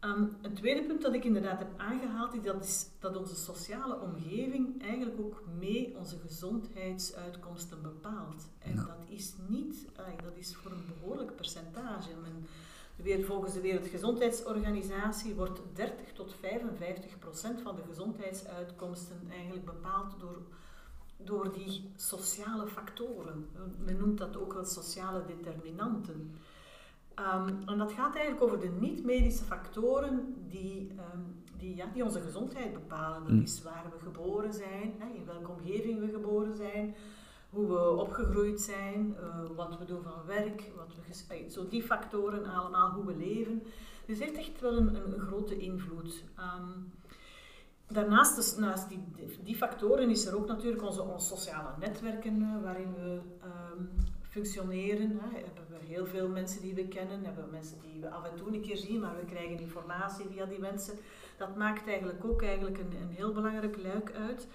[0.00, 4.00] Um, een tweede punt dat ik inderdaad heb aangehaald, is dat, is dat onze sociale
[4.00, 8.48] omgeving eigenlijk ook mee onze gezondheidsuitkomsten bepaalt.
[8.58, 12.08] En dat is niet, dat is voor een behoorlijk percentage.
[12.22, 12.46] Men,
[13.24, 20.42] volgens de Wereldgezondheidsorganisatie wordt 30 tot 55 procent van de gezondheidsuitkomsten eigenlijk bepaald door,
[21.16, 23.48] door die sociale factoren.
[23.84, 26.34] Men noemt dat ook wel sociale determinanten.
[27.18, 32.20] Um, en dat gaat eigenlijk over de niet-medische factoren die, um, die, ja, die onze
[32.20, 33.22] gezondheid bepalen.
[33.22, 33.42] Dat mm.
[33.42, 36.94] is waar we geboren zijn, hè, in welke omgeving we geboren zijn,
[37.50, 41.82] hoe we opgegroeid zijn, uh, wat we doen van werk, wat we uh, zo die
[41.82, 43.62] factoren allemaal, hoe we leven.
[44.06, 46.24] Dus heeft echt wel een, een, grote invloed.
[46.38, 46.92] Um,
[47.88, 49.04] daarnaast, dus, naast die,
[49.42, 53.20] die factoren, is er ook natuurlijk onze, onze sociale netwerken uh, waarin we
[54.20, 55.10] functioneren.
[55.10, 55.38] Hè.
[55.38, 58.36] Hebben we heel veel mensen die we kennen, hebben we mensen die we af en
[58.36, 60.98] toe een keer zien, maar we krijgen informatie via die mensen.
[61.36, 64.48] Dat maakt eigenlijk ook eigenlijk een, een heel belangrijk luik uit.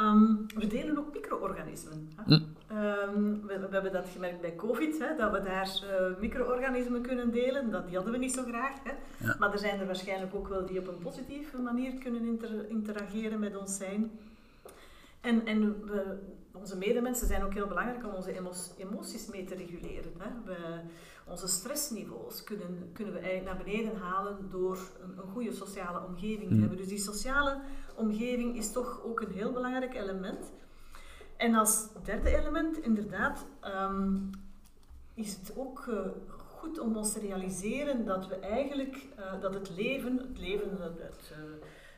[0.00, 2.10] Ehm, we delen ook micro-organismen.
[2.24, 2.32] Hm.
[2.66, 7.30] Ehm, we, we, hebben dat gemerkt bij COVID, hè, dat we daar uh, micro-organismen kunnen
[7.30, 7.70] delen.
[7.70, 8.74] Dat, die hadden we niet zo graag.
[8.82, 8.92] Hè.
[9.38, 13.40] Maar er zijn er waarschijnlijk ook wel die op een positieve manier kunnen inter interageren
[13.40, 14.10] met ons zijn.
[15.20, 16.18] En, en we,
[16.52, 18.34] onze medemensen zijn ook heel belangrijk om onze
[18.78, 20.12] emoties mee te reguleren.
[20.18, 20.30] Hè.
[20.44, 20.56] We,
[21.26, 26.48] onze stressniveaus kunnen, kunnen we eigenlijk naar beneden halen door een, een goede sociale omgeving
[26.48, 26.60] te mm.
[26.60, 26.78] hebben.
[26.78, 27.60] Dus die sociale
[28.00, 30.52] omgeving is toch ook een heel belangrijk element.
[31.36, 34.16] En als derde element, inderdaad, ehm,
[35.14, 35.98] is het ook uh,
[36.60, 41.32] goed om ons te realiseren dat we eigenlijk, uh, dat het leven, het leven, het,
[41.32, 41.38] uh,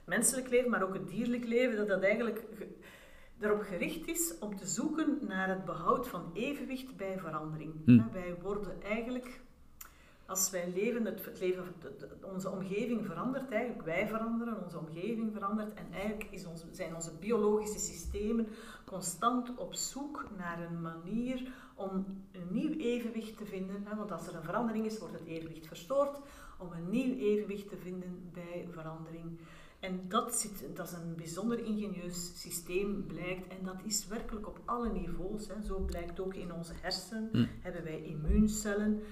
[0.04, 2.44] menselijk leven, maar ook het dierlijk leven, dat dat eigenlijk
[3.40, 7.72] erop gericht is om te zoeken naar het behoud van evenwicht bij verandering.
[7.84, 8.00] Hm.
[8.12, 9.40] Wij worden eigenlijk,
[10.26, 11.64] als wij leven, het, leven,
[12.20, 17.12] onze omgeving verandert eigenlijk, wij veranderen, onze omgeving verandert en eigenlijk is ons, zijn onze
[17.20, 18.48] biologische systemen
[18.84, 23.84] constant op zoek naar een manier om een nieuw evenwicht te vinden.
[23.96, 26.18] Want als er een verandering is, wordt het evenwicht verstoord,
[26.58, 29.38] om een nieuw evenwicht te vinden bij verandering.
[29.80, 33.48] En dat, zit, dat is een bijzonder ingenieus systeem, blijkt.
[33.48, 35.48] En dat is werkelijk op alle niveaus.
[35.48, 35.62] Hè.
[35.62, 37.46] Zo blijkt ook in onze hersenen, hm.
[37.60, 39.02] hebben wij immuuncellen,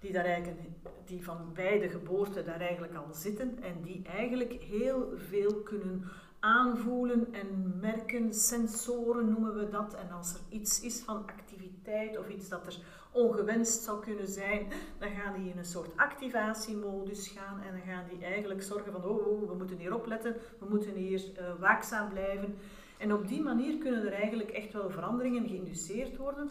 [0.00, 0.60] die, daar eigenlijk,
[1.04, 3.58] die van bij de geboorte daar eigenlijk al zitten.
[3.62, 6.04] En die eigenlijk heel veel kunnen
[6.40, 9.94] aanvoelen en merken, sensoren noemen we dat.
[9.94, 12.78] En als er iets is van activiteit of iets dat er
[13.12, 14.66] ongewenst zou kunnen zijn,
[14.98, 19.04] dan gaan die in een soort activatiemodus gaan en dan gaan die eigenlijk zorgen van
[19.04, 22.54] oh, oh we moeten hier opletten, we moeten hier uh, waakzaam blijven.
[22.98, 26.50] En op die manier kunnen er eigenlijk echt wel veranderingen geïnduceerd worden.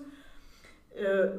[0.96, 1.30] Uh,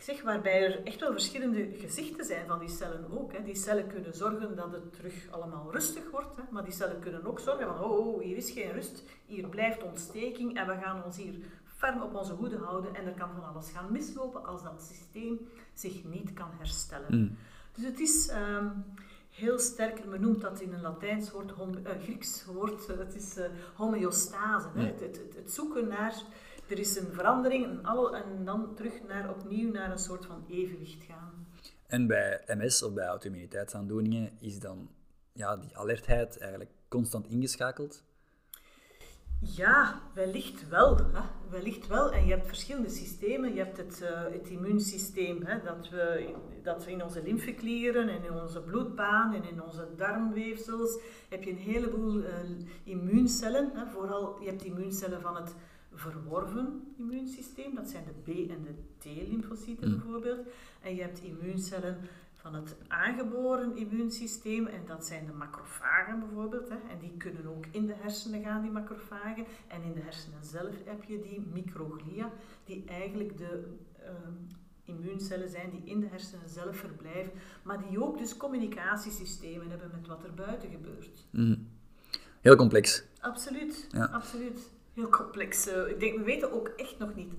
[0.00, 3.32] ik zeg waarbij er echt wel verschillende gezichten zijn van die cellen ook.
[3.32, 3.42] Hè.
[3.42, 6.42] Die cellen kunnen zorgen dat het terug allemaal rustig wordt, hè.
[6.50, 9.82] maar die cellen kunnen ook zorgen van oh, oh hier is geen rust, hier blijft
[9.82, 11.34] ontsteking en we gaan ons hier
[11.64, 15.48] ferm op onze hoede houden en er kan van alles gaan mislopen als dat systeem
[15.74, 17.18] zich niet kan herstellen.
[17.18, 17.36] Mm.
[17.74, 18.68] Dus het is ehm,
[19.30, 23.14] heel sterk, men noemt dat in een Latijns woord, hom, eh, Grieks woord, eh, het
[23.14, 24.68] is eh, homeostase.
[24.74, 24.84] Hè?
[24.84, 26.14] Het- het zoeken naar,
[26.70, 31.02] er is een verandering alle, en dan terug naar, opnieuw naar een soort van evenwicht
[31.02, 31.46] gaan.
[31.86, 34.88] En bij MS of bij auto-immuniteitsaandoeningen is dan
[35.32, 38.02] ja, die alertheid eigenlijk constant ingeschakeld.
[39.42, 40.96] Ja, wellicht wel.
[40.96, 41.20] Hè?
[41.50, 42.12] Wellicht wel.
[42.12, 43.54] En je hebt verschillende systemen.
[43.54, 45.62] Je hebt het, eh, het immuunsysteem, hè?
[45.62, 50.98] Dat, we, dat we in onze lymfeklieren en in onze bloedbaan en in onze darmweefsels
[51.28, 52.34] heb je een heleboel eh,
[52.84, 53.70] immuuncellen.
[53.74, 53.86] Hè?
[53.86, 55.54] Vooral, je hebt immuuncellen van het
[55.92, 57.74] verworven immuunsysteem.
[57.74, 59.98] Dat zijn de B- en de T-lymfocyten Mm.
[59.98, 60.46] bijvoorbeeld.
[60.82, 61.98] En je hebt immuuncellen
[62.34, 64.66] van het aangeboren immuunsysteem.
[64.66, 66.68] En dat zijn de macrofagen bijvoorbeeld.
[66.68, 66.74] Hè.
[66.74, 69.44] En die kunnen ook in de hersenen gaan, die macrofagen.
[69.68, 72.32] En in de hersenen zelf heb je die microglia,
[72.64, 73.64] die eigenlijk de
[74.04, 74.32] ehm,
[74.84, 77.32] immuuncellen zijn die in de hersenen zelf verblijven.
[77.62, 81.26] Maar die ook dus communicatiesystemen hebben met wat er buiten gebeurt.
[81.30, 81.56] Mhm.
[82.40, 83.04] Heel complex.
[83.20, 84.04] Absoluut, Ja.
[84.04, 84.70] absoluut.
[84.94, 85.66] Heel complex.
[85.66, 87.32] ik denk, we weten ook echt nog niet.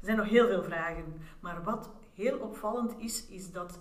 [0.00, 1.04] Er zijn nog heel veel vragen.
[1.40, 3.78] Maar wat heel opvallend is, is dat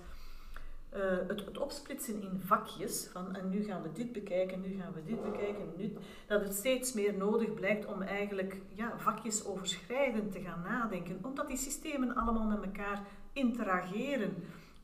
[0.89, 4.93] eh, het, het opsplitsen in vakjes, van en nu gaan we dit bekijken, nu gaan
[4.93, 5.93] we dit bekijken, nu,
[6.27, 11.19] dat het steeds meer nodig blijkt om eigenlijk ja, vakjes overschrijdend te gaan nadenken.
[11.21, 13.01] Omdat die systemen allemaal met elkaar
[13.33, 14.35] interageren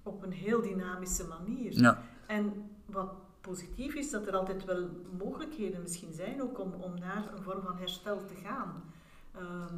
[0.04, 1.72] op een heel dynamische manier.
[1.72, 2.04] Ja.
[2.28, 7.34] En wat positief is, dat er altijd wel mogelijkheden misschien zijn ook om, om naar
[7.34, 8.94] een vorm van herstel te gaan.
[9.34, 9.78] Ehm,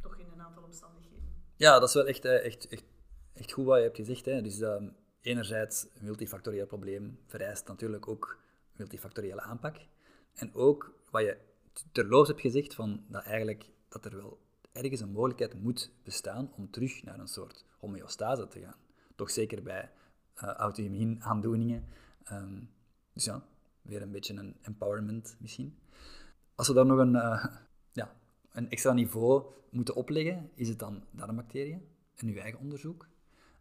[0.00, 1.28] toch in een aantal omstandigheden.
[1.56, 2.84] ja, dat is wel echt, eh, echt, echt,
[3.32, 4.24] echt goed wat je hebt gezegd.
[4.24, 4.88] Dus ehm,
[5.20, 8.38] enerzijds een multifactorieel probleem vereist natuurlijk ook
[8.72, 9.76] multifactoriële aanpak.
[10.34, 11.38] En ook wat je
[11.92, 14.38] terloops hebt gezegd, van dat eigenlijk dat er wel
[14.72, 18.76] ergens een mogelijkheid moet bestaan om terug naar een soort homeostase te gaan.
[19.16, 19.90] Toch zeker bij
[20.34, 21.88] eh auto-immuunaandoeningen.
[22.26, 22.60] Ehm,
[23.12, 23.42] dus ja,
[23.82, 25.78] weer een beetje een empowerment misschien.
[26.54, 27.44] Als we daar nog een, eh,
[27.92, 28.16] ja,
[28.52, 33.08] een extra niveau moeten opleggen, is het dan darmbacteriën en uw eigen onderzoek.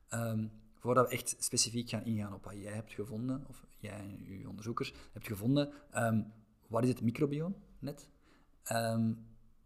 [0.07, 4.25] Ehm, voordat we echt specifiek gaan ingaan op wat jij hebt gevonden, of jij en
[4.27, 6.23] uw onderzoekers hebt gevonden, ehm,
[6.67, 8.09] wat is het microbioom net?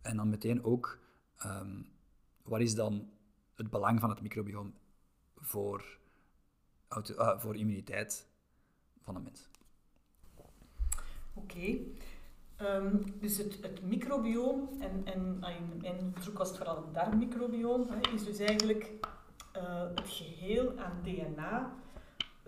[0.02, 1.00] En dan meteen ook,
[2.44, 3.10] wat is dan
[3.56, 4.74] het belang van het microbioom
[5.36, 6.00] voor,
[6.88, 8.30] ah, voor immuniteit
[9.10, 9.50] van een mens?
[11.34, 11.78] Oké.
[12.56, 16.93] Ehm, dus het, het microbioom, en, en ah, in mijn onderzoek was het vooral het
[16.93, 18.91] darmmicrobioom, hè, is dus eigenlijk
[19.52, 21.78] eh, het geheel aan DNA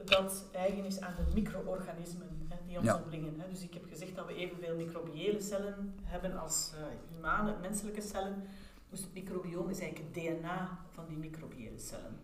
[0.06, 3.39] dat eigen is aan de micro-organismen hè, die ons omringen.
[3.39, 3.50] Hè.
[3.50, 8.43] Dus ik heb gezegd dat we evenveel microbiële cellen hebben als eh, humane, menselijke cellen.
[8.89, 12.19] Dus het microbioom is eigenlijk het DNA van die microbiële cellen.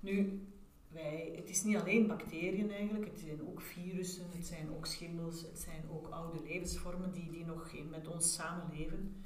[0.00, 0.46] Nu,
[0.92, 5.42] wij, het is niet alleen bacteriën eigenlijk, het zijn ook virussen, het zijn ook schimmels,
[5.42, 9.22] het zijn ook oude levensvormen die, die nog met ons samenleven.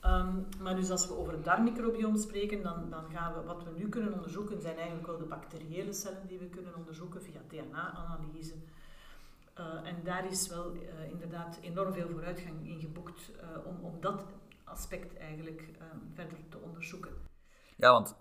[0.00, 3.70] Ehm, maar dus als we over het darmmicrobioom spreken, dan, dan gaan we, wat we
[3.76, 8.54] nu kunnen onderzoeken, zijn eigenlijk wel de bacteriële cellen die we kunnen onderzoeken via DNA-analyse.
[9.54, 14.00] Eh, en daar is wel eh, inderdaad enorm veel vooruitgang in geboekt eh, om, om
[14.00, 14.24] dat
[14.64, 17.12] aspect eigenlijk ehm, verder te onderzoeken.
[17.76, 18.16] Ja, want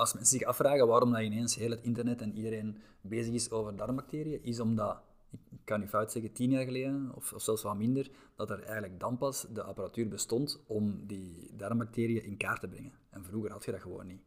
[0.00, 3.76] als mensen zich afvragen waarom dat ineens heel het internet en iedereen bezig is over
[3.76, 7.76] darmbacteriën, is omdat, ik kan u fout zeggen, tien jaar geleden, of, of zelfs wat
[7.76, 12.68] minder, dat er eigenlijk dan pas de apparatuur bestond om die darmbacteriën in kaart te
[12.68, 12.92] brengen.
[13.10, 14.20] En vroeger had je dat gewoon niet.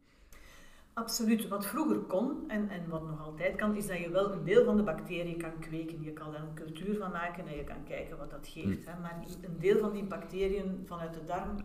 [0.92, 1.48] Absoluut.
[1.48, 4.64] Wat vroeger kon en, en wat nog altijd kan, is dat je wel een deel
[4.64, 6.02] van de bacteriën kan kweken.
[6.02, 8.86] Je kan daar een cultuur van maken en je kan kijken wat dat geeft.
[8.86, 9.00] Hè.
[9.00, 11.56] Maar een deel van die bacteriën vanuit de darm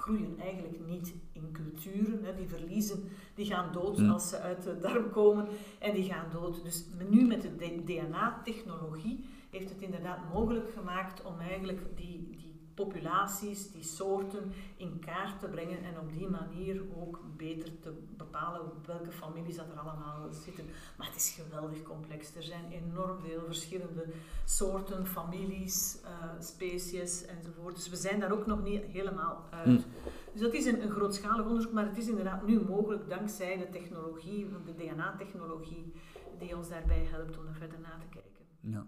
[0.00, 2.24] groeien eigenlijk niet in culturen.
[2.24, 2.34] Hè.
[2.36, 3.02] Die verliezen,
[3.34, 4.10] die gaan dood Mm.
[4.10, 5.46] als ze uit de darm komen
[5.78, 6.64] en die gaan dood.
[6.64, 12.49] Dus nu met de DNA-technologie heeft het inderdaad mogelijk gemaakt om eigenlijk die, die
[12.84, 18.60] populaties, die soorten in kaart te brengen en op die manier ook beter te bepalen
[18.86, 20.64] welke families dat er allemaal zitten.
[20.96, 22.34] Maar het is geweldig complex.
[22.34, 24.04] Er zijn enorm veel verschillende
[24.44, 27.74] soorten, families, eh, species enzovoort.
[27.74, 29.66] Dus we zijn daar ook nog niet helemaal uit.
[29.66, 29.84] Mm.
[30.32, 33.68] Dus dat is een, een grootschalig onderzoek, maar het is inderdaad nu mogelijk dankzij de
[33.68, 35.92] technologie, de DNA-technologie,
[36.38, 38.44] die ons daarbij helpt om er verder na te kijken.
[38.60, 38.86] Ja,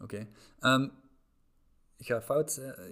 [0.00, 0.26] oké.
[0.58, 0.88] Ehm,
[1.96, 2.56] ik ga fout.
[2.56, 2.84] eh,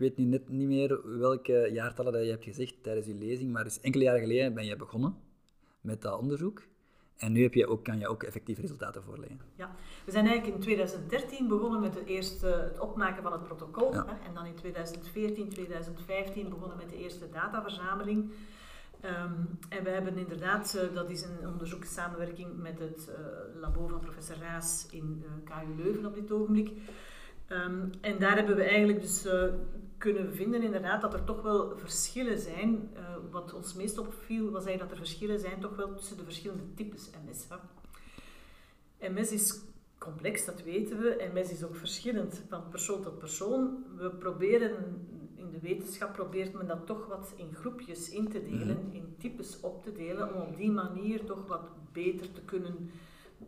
[0.00, 3.64] weet nu net niet meer welke jaartallen dat je hebt gezegd tijdens je lezing, maar
[3.64, 5.16] dus enkele jaren geleden ben je begonnen
[5.80, 6.62] met dat onderzoek.
[7.16, 9.40] En nu heb je ook, kan je ook effectieve resultaten voorleggen.
[9.54, 13.92] Ja, we zijn eigenlijk in 2013 begonnen met het eerste, het opmaken van het protocol.
[13.92, 14.06] Ja.
[14.06, 18.32] Hè, en dan in 2014, 2015 begonnen met de eerste dataverzameling.
[19.00, 19.32] Ehm,
[19.68, 24.36] en we hebben inderdaad, eh, dat is een onderzoekssamenwerking met het eh, labo van professor
[24.36, 26.70] Raas in eh, KU Leuven op dit ogenblik.
[27.50, 29.44] Ehm, en daar hebben we eigenlijk dus eh,
[29.98, 32.90] kunnen vinden inderdaad dat er toch wel verschillen zijn.
[32.94, 36.24] Eh, wat ons meest opviel was eigenlijk dat er verschillen zijn toch wel tussen de
[36.24, 37.46] verschillende types MS.
[37.48, 39.08] Hè.
[39.10, 39.60] MS is
[39.98, 41.30] complex, dat weten we.
[41.34, 43.84] MS is ook verschillend van persoon tot persoon.
[43.96, 48.88] We proberen, in de wetenschap probeert men dat toch wat in groepjes in te delen,
[48.92, 52.90] in types op te delen, om op die manier toch wat beter te kunnen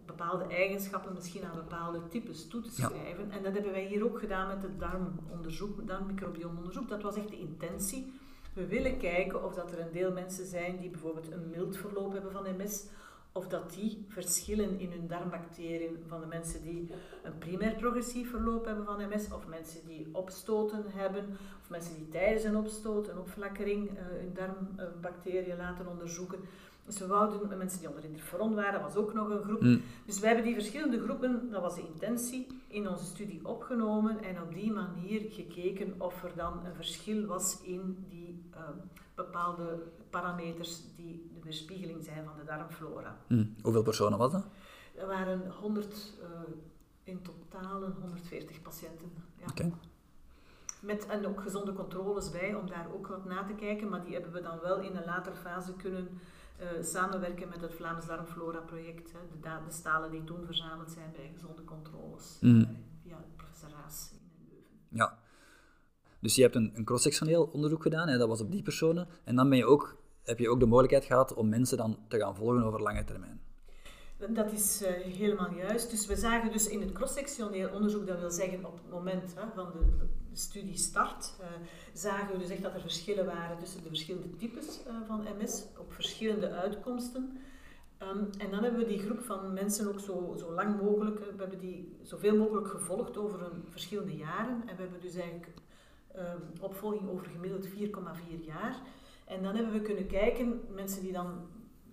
[0.07, 2.89] bepaalde eigenschappen misschien aan bepaalde types toe te Ja.
[2.89, 3.31] schrijven.
[3.31, 6.89] En dat hebben wij hier ook gedaan met het darmonderzoek, darmmicrobiomonderzoek.
[6.89, 8.13] Dat was echt de intentie.
[8.55, 12.13] We willen kijken of dat er een deel mensen zijn die bijvoorbeeld een mild verloop
[12.13, 12.87] hebben van MS,
[13.33, 16.91] of dat die verschillen in hun darmbacteriën van de mensen die
[17.23, 21.25] een primair progressief verloop hebben van MS, of mensen die opstoten hebben,
[21.63, 26.39] of mensen die tijdens een opstoot, een opflakkering, eh, hun darmbacteriën laten onderzoeken.
[26.87, 29.61] Dus we wouden met mensen die onder interferon waren, dat was ook nog een groep.
[29.61, 29.83] Mm.
[30.07, 34.43] Dus wij hebben die verschillende groepen, dat was de intentie, in onze studie opgenomen en
[34.43, 38.61] op die manier gekeken of er dan een verschil was in die eh,
[39.15, 43.17] bepaalde parameters die de weerspiegeling zijn van de darmflora.
[43.29, 43.55] Mm.
[43.63, 44.45] Hoeveel personen was dat?
[44.95, 46.29] Er waren 100, eh,
[47.05, 49.13] in totaal een 140 patiënten.
[49.55, 49.71] Ja.
[50.81, 54.13] Met, en ook gezonde controles bij om daar ook wat na te kijken, maar die
[54.13, 56.21] hebben we dan wel in een later fase kunnen
[56.83, 59.13] samenwerken met het Vlaams Darmflora project.
[59.13, 62.39] Hè, de, de stalen die toen verzameld zijn bij gezonde controles.
[62.41, 62.63] Eh,
[63.03, 64.79] via professor Raas in Leuven.
[64.89, 65.19] Ja.
[66.21, 69.09] Dus je hebt een, een cross-sectioneel onderzoek gedaan, hè, dat was op die personen.
[69.25, 72.19] En dan ben je ook, heb je ook de mogelijkheid gehad om mensen dan te
[72.19, 73.41] gaan volgen over lange termijn.
[74.29, 75.91] Dat is eh, helemaal juist.
[75.91, 79.43] Dus we zagen dus in het cross-sectioneel onderzoek, dat wil zeggen op het moment hè,
[79.55, 81.47] van de, studiestart, eh,
[81.93, 85.65] zagen we dus echt dat er verschillen waren tussen de verschillende types eh, van MS,
[85.79, 87.39] op verschillende uitkomsten.
[87.99, 91.35] Ehm, en dan hebben we die groep van mensen ook zo, zo lang mogelijk, we
[91.37, 94.63] hebben die zoveel mogelijk gevolgd over een verschillende jaren.
[94.67, 95.49] En we hebben dus eigenlijk
[96.15, 98.77] ehm, opvolging over gemiddeld 4,4 jaar.
[99.25, 101.47] En dan hebben we kunnen kijken, mensen die dan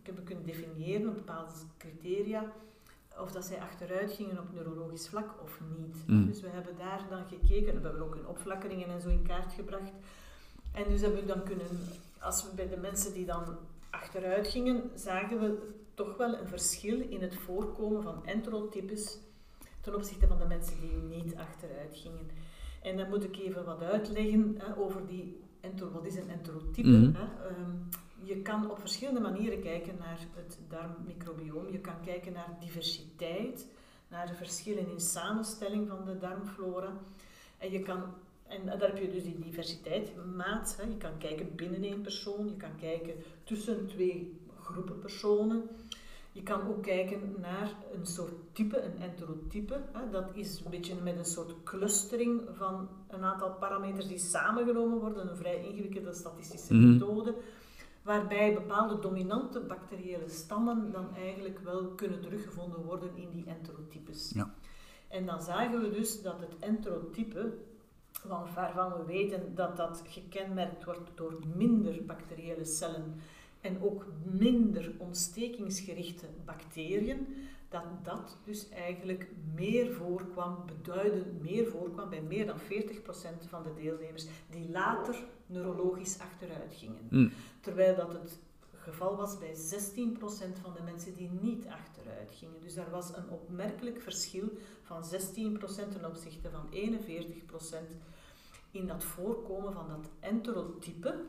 [0.09, 2.51] hebben kunnen definiëren op bepaalde criteria,
[3.19, 6.07] of dat zij achteruit gingen op neurologisch vlak of niet.
[6.07, 6.25] Mm.
[6.25, 9.53] Dus we hebben daar dan gekeken, we hebben ook hun opflakkeringen en zo in kaart
[9.53, 9.91] gebracht.
[10.71, 11.67] En dus hebben we dan kunnen,
[12.19, 13.43] als we bij de mensen die dan
[13.89, 19.17] achteruit gingen, zagen we toch wel een verschil in het voorkomen van enterotypes
[19.81, 22.29] ten opzichte van de mensen die niet achteruit gingen.
[22.81, 26.87] En dan moet ik even wat uitleggen hè, over die enter, wat is een enterotype.
[26.87, 27.13] Mhm.
[27.15, 27.47] Hè?
[27.47, 27.71] Ehm,
[28.23, 31.71] je kan op verschillende manieren kijken naar het darmmicrobioom.
[31.71, 33.67] Je kan kijken naar diversiteit,
[34.07, 36.93] naar de verschillen in samenstelling van de darmflora.
[37.57, 38.03] En, je kan,
[38.47, 40.75] en daar heb je dus die diversiteit, maat.
[40.77, 40.83] Hè.
[40.89, 45.63] Je kan kijken binnen één persoon, je kan kijken tussen twee groepen personen.
[46.31, 49.81] Je kan ook kijken naar een soort type, een enterotype.
[49.91, 50.09] Hè.
[50.11, 55.29] Dat is een beetje met een soort clustering van een aantal parameters die samengenomen worden,
[55.29, 56.91] een vrij ingewikkelde statistische Mhm.
[56.91, 57.35] methode
[58.01, 64.31] waarbij bepaalde dominante bacteriële stammen dan eigenlijk wel kunnen teruggevonden worden in die enterotypes.
[64.35, 64.53] Ja.
[65.07, 67.53] En dan zagen we dus dat het enterotype,
[68.23, 73.15] wa- waarvan we weten dat dat gekenmerkt wordt door minder bacteriële cellen
[73.61, 77.27] en ook minder ontstekingsgerichte bacteriën,
[77.69, 82.61] dat dat dus eigenlijk meer voorkwam, beduidend meer voorkwam bij meer dan 40%
[83.47, 87.07] van de deelnemers die later neurologisch achteruit gingen.
[87.09, 87.31] Mm.
[87.61, 88.39] Terwijl dat het
[88.73, 92.61] geval was bij 16% van de mensen die niet achteruit gingen.
[92.61, 95.07] Dus daar was een opmerkelijk verschil van 16%
[95.91, 97.95] ten opzichte van 41%
[98.71, 101.23] in dat voorkomen van dat enterotype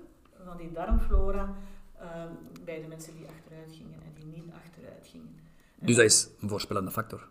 [0.44, 1.56] van die darmflora
[1.96, 2.24] eh,
[2.64, 5.49] bij de mensen die achteruit gingen en die niet achteruit gingen.
[5.80, 7.28] Dus dat is een voorspellende factor.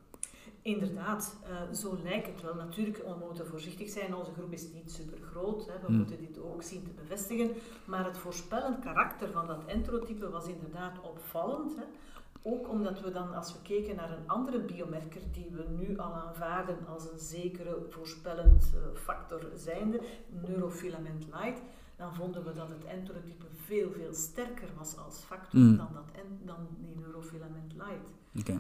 [0.62, 2.56] Inderdaad, eh, zo lijkt het wel.
[2.56, 4.16] Natuurlijk, we moeten voorzichtig zijn.
[4.16, 5.66] Onze groep is niet super groot.
[5.68, 5.74] Hè.
[5.80, 5.96] We Hmm.
[5.96, 7.52] moeten dit ook zien te bevestigen.
[7.86, 11.76] Maar het voorspellend karakter van dat enterotype was inderdaad opvallend.
[11.76, 11.84] Hè.
[12.42, 16.14] Ook omdat we dan, als we keken naar een andere biomarker die we nu al
[16.14, 20.02] aanvaarden als een zekere voorspellend eh, factor zijnde,
[20.48, 21.62] neurofilament light,
[21.96, 25.78] dan vonden we dat het enterotype veel, veel sterker was als factor Hmm.
[25.78, 28.10] dan, dat, en, dan die neurofilament light.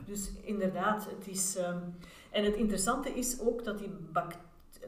[0.05, 1.55] Dus inderdaad, het is.
[1.55, 1.77] ehm,
[2.31, 3.89] en het interessante is ook dat die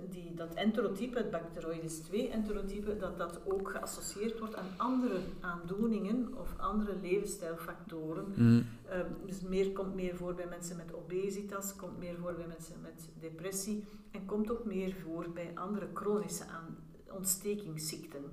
[0.09, 6.33] die, dat enterotype, het Bacteroides 2 enterotype, dat dat ook geassocieerd wordt aan andere aandoeningen
[6.37, 8.25] of andere levensstijlfactoren.
[8.35, 8.65] Mm.
[8.89, 12.75] Ehm, dus meer komt meer voor bij mensen met obesitas, komt meer voor bij mensen
[12.81, 16.77] met depressie en komt ook meer voor bij andere chronische aan,
[17.11, 18.23] ontstekingsziekten.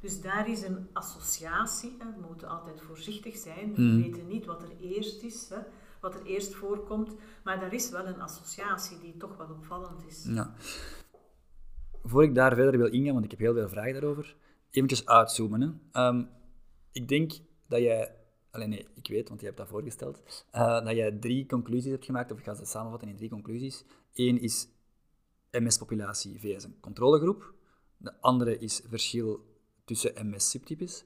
[0.00, 1.96] Dus daar is een associatie.
[1.98, 2.04] Hè.
[2.20, 3.74] We moeten altijd voorzichtig zijn.
[3.74, 4.02] We Mm.
[4.02, 5.58] weten niet wat er eerst is, hè,
[6.02, 7.14] wat er eerst voorkomt.
[7.44, 10.24] Maar daar is wel een associatie die toch wel opvallend is.
[10.28, 10.54] Ja.
[12.02, 14.36] Voor ik daar verder wil ingaan, want ik heb heel veel vragen daarover,
[14.70, 15.82] eventjes uitzoomen.
[15.92, 16.24] Ehm,
[16.92, 17.32] ik denk
[17.68, 18.14] dat jij,
[18.50, 22.04] alleen nee, ik weet, want je hebt dat voorgesteld, eh, dat jij drie conclusies hebt
[22.04, 23.84] gemaakt, of ik ga ze samenvatten in drie conclusies.
[24.14, 24.68] Eén is
[25.50, 27.54] MS-populatie vs een controlegroep.
[27.96, 29.44] De andere is verschil
[29.84, 31.04] tussen MS-subtypes.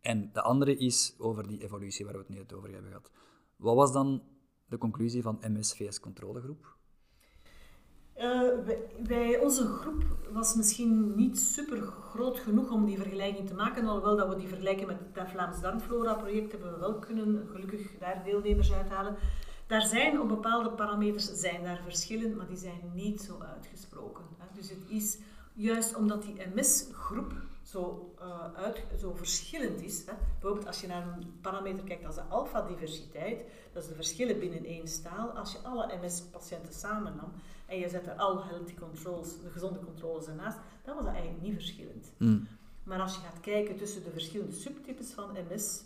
[0.00, 3.10] En de andere is over die evolutie waar we het net over hebben gehad.
[3.56, 4.22] Wat was dan
[4.66, 6.76] de conclusie van MS vs controlegroep?
[8.12, 8.50] Eh,
[9.02, 14.16] wij, onze groep was misschien niet super groot genoeg om die vergelijking te maken, alhoewel
[14.16, 18.72] dat we die vergelijking met het Vlaams Darmflora-project hebben we wel kunnen gelukkig daar deelnemers
[18.72, 19.16] uithalen.
[19.66, 24.24] Daar zijn op bepaalde parameters zijn daar verschillen, maar die zijn niet zo uitgesproken.
[24.38, 24.46] Hè.
[24.54, 25.18] Dus het is
[25.54, 27.34] juist omdat die MS-groep
[27.66, 30.06] zo, eh, uit, zo verschillend is.
[30.06, 30.12] Hè.
[30.32, 34.64] Bijvoorbeeld als je naar een parameter kijkt als de alpha-diversiteit, dat is de verschillen binnen
[34.64, 35.30] één staal.
[35.30, 37.32] Als je alle MS-patiënten samennam
[37.66, 41.42] en je zet er al healthy controls, de gezonde controles ernaast, dan was dat eigenlijk
[41.42, 42.12] niet verschillend.
[42.18, 42.48] Mm.
[42.82, 45.84] Maar als je gaat kijken tussen de verschillende subtypes van MS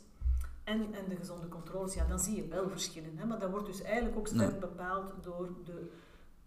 [0.65, 3.19] en, en de gezonde controles, ja, dan zie je wel verschillen.
[3.19, 3.25] Hè?
[3.27, 5.91] Maar dat wordt dus eigenlijk ook sterk bepaald door de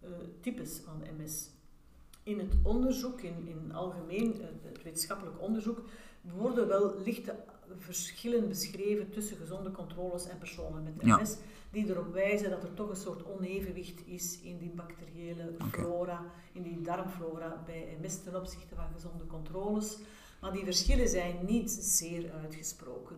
[0.00, 0.10] eh,
[0.40, 1.50] types van MS.
[2.24, 5.82] In het onderzoek, in, in algemeen, eh, het wetenschappelijk onderzoek,
[6.20, 7.34] worden wel lichte
[7.78, 11.20] verschillen beschreven tussen gezonde controles en personen met Ja.
[11.20, 11.36] MS,
[11.70, 16.22] die erop wijzen dat er toch een soort onevenwicht is in die bacteriële flora,
[16.52, 19.98] in die darmflora bij MS ten opzichte van gezonde controles.
[20.40, 23.16] Maar die verschillen zijn niet zeer uitgesproken.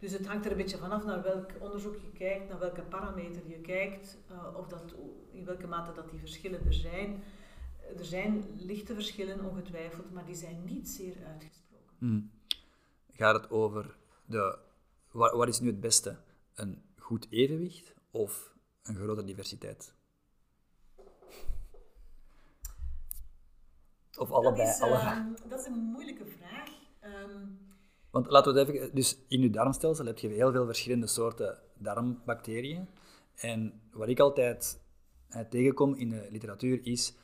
[0.00, 3.42] Dus het hangt er een beetje vanaf naar welk onderzoek je kijkt, naar welke parameter
[3.46, 4.94] je kijkt, eh, of dat,
[5.32, 7.22] in welke mate dat die verschillen er zijn.
[7.98, 11.96] Er zijn lichte verschillen ongetwijfeld, maar die zijn niet zeer uitgesproken.
[11.98, 12.30] Mm.
[13.10, 14.58] Gaat het over de,
[15.10, 16.16] wat, wat is nu het beste?
[16.54, 19.94] Een goed evenwicht of een grote diversiteit?
[24.18, 24.66] Of allebei?
[24.66, 25.06] dat, is, allebei.
[25.06, 26.68] ehm, dat is een moeilijke vraag.
[27.00, 27.46] Ehm,
[28.10, 28.94] Want laten we het even...
[28.94, 32.88] Dus in je darmstelsel heb je heel veel verschillende soorten darmbacteriën.
[33.34, 34.80] En wat ik altijd
[35.28, 37.14] eh, tegenkom in de literatuur is...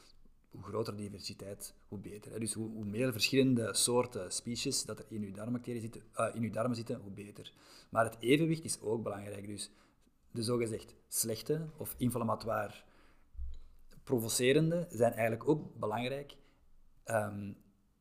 [0.58, 2.40] Hoe groter de diversiteit, hoe beter.
[2.40, 6.42] Dus hoe, hoe meer verschillende soorten species dat er in je, darmbacteriën zitten, eh, in
[6.42, 7.52] je darmen zitten, hoe beter.
[7.90, 9.46] Maar het evenwicht is ook belangrijk.
[9.46, 9.70] Dus
[10.30, 12.74] de zogezegd slechte of inflammatoire
[14.04, 16.36] provocerende zijn eigenlijk ook belangrijk
[17.04, 17.52] ehm,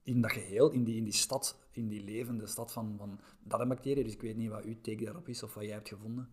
[0.04, 4.04] in dat geheel, in die, in die stad, in die levende stad van, van darmbacteriën.
[4.04, 6.30] Dus ik weet niet wat uw take daarop is of wat jij hebt gevonden.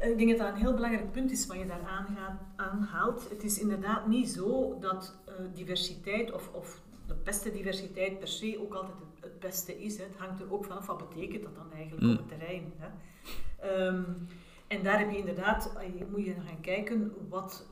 [0.00, 3.28] Ik denk dat dat een heel belangrijk punt is wat je daar aangaat, aanhaalt.
[3.30, 8.58] Het is inderdaad niet zo dat eh, diversiteit of, of de beste diversiteit per se
[8.60, 9.96] ook altijd het, beste is.
[9.96, 10.04] Hè.
[10.04, 12.10] Het hangt er ook vanaf wat betekent dat dan eigenlijk Mm.
[12.12, 12.72] op het terrein.
[12.76, 12.88] Hè.
[13.68, 14.02] Ehm,
[14.66, 17.66] en daar heb je inderdaad, eh, moet je gaan kijken wat,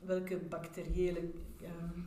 [0.00, 1.20] welke bacteriële,
[1.62, 1.98] ehm,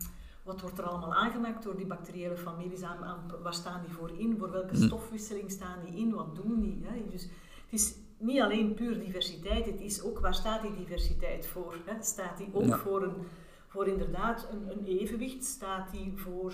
[0.44, 4.12] wat wordt er allemaal aangemaakt door die bacteriële families, aan, aan- waar staan die voor
[4.18, 4.82] in, voor welke Mm.
[4.82, 6.80] stofwisseling staan die in, wat doen die.
[6.84, 7.08] Hè.
[7.10, 11.76] Dus het is niet alleen puur diversiteit, het is ook waar staat die diversiteit voor.
[11.86, 12.04] Hè?
[12.04, 12.78] Staat die ook Ja.
[12.78, 13.14] voor, een,
[13.68, 15.44] voor inderdaad een, een evenwicht?
[15.44, 16.54] Staat die voor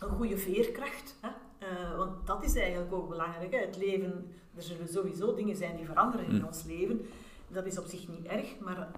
[0.00, 1.16] een goede veerkracht?
[1.20, 1.28] Hè?
[1.66, 3.52] Eh, want dat is eigenlijk ook belangrijk.
[3.52, 3.58] Hè?
[3.58, 6.44] Het leven, er zullen sowieso dingen zijn die veranderen in Mm.
[6.44, 7.06] ons leven.
[7.48, 8.90] Dat is op zich niet erg, maar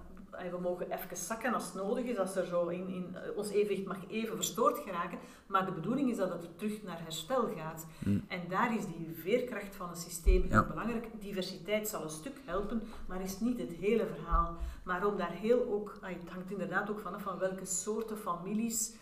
[0.51, 3.49] we mogen even zakken als het nodig is, als er zo in, in, eh, ons
[3.49, 5.17] evenwicht mag even verstoord geraken.
[5.47, 7.85] Maar de bedoeling is dat het terug naar herstel gaat.
[7.99, 8.23] Mm.
[8.27, 10.63] En daar is die veerkracht van een systeem heel Ja.
[10.67, 11.07] belangrijk.
[11.19, 14.55] Diversiteit zal een stuk helpen, maar is niet het hele verhaal.
[14.83, 18.93] Maar om daar heel ook, het hangt inderdaad ook vanaf van welke soorten families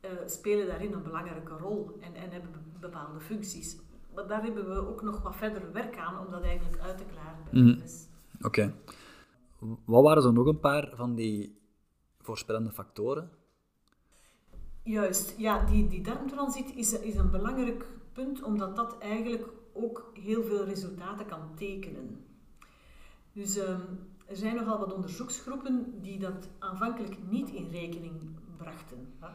[0.00, 3.76] eh, spelen daarin een belangrijke rol en, en hebben be- bepaalde functies.
[4.14, 7.04] Maar daar hebben we ook nog wat verder werk aan om dat eigenlijk uit te
[7.04, 7.60] klaren bij.
[7.84, 8.06] MS.
[8.42, 8.72] Oké.
[9.84, 11.58] Wat waren zo nog een paar van die
[12.20, 13.30] voorspellende factoren?
[14.82, 20.42] Juist, ja, die, die darmtransit is, is een belangrijk punt, omdat dat eigenlijk ook heel
[20.42, 22.24] veel resultaten kan tekenen.
[23.32, 23.80] Dus ehm,
[24.26, 28.14] er zijn nogal wat onderzoeksgroepen die dat aanvankelijk niet in rekening
[28.56, 29.14] brachten.
[29.18, 29.28] hè.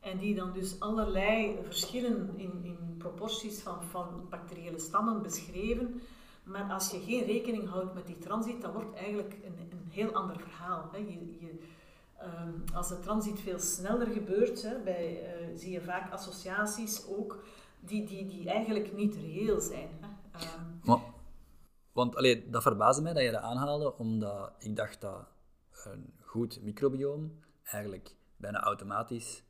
[0.00, 6.00] En die dan dus allerlei verschillen in, in proporties van, van bacteriële stammen beschreven.
[6.42, 10.12] Maar als je geen rekening houdt met die transit, dan wordt eigenlijk een, een heel
[10.12, 10.88] ander verhaal.
[10.92, 10.98] Hè.
[10.98, 11.58] Je, je,
[12.22, 17.44] Ehm, als de transit veel sneller gebeurt, hè, bij, uh, zie je vaak associaties ook
[17.80, 19.88] die, die, die eigenlijk niet reëel zijn.
[20.00, 20.08] Hè.
[20.92, 21.00] Um,
[21.92, 25.26] want allee, dat verbaasde mij dat je dat aanhaalde, omdat ik dacht dat
[25.84, 29.44] een goed microbioom eigenlijk bijna automatisch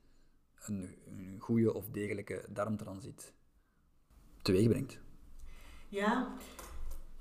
[0.60, 3.32] een, een goede of degelijke darmtransit
[4.42, 5.00] teweeg brengt.
[5.88, 6.32] Ja,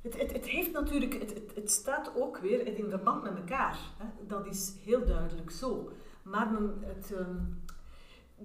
[0.01, 3.77] het, het, het, heeft natuurlijk, het, het, het, staat ook weer in verband met elkaar.
[3.97, 4.05] Hè.
[4.27, 5.91] Dat is heel duidelijk zo.
[6.23, 7.63] Maar men, het, um,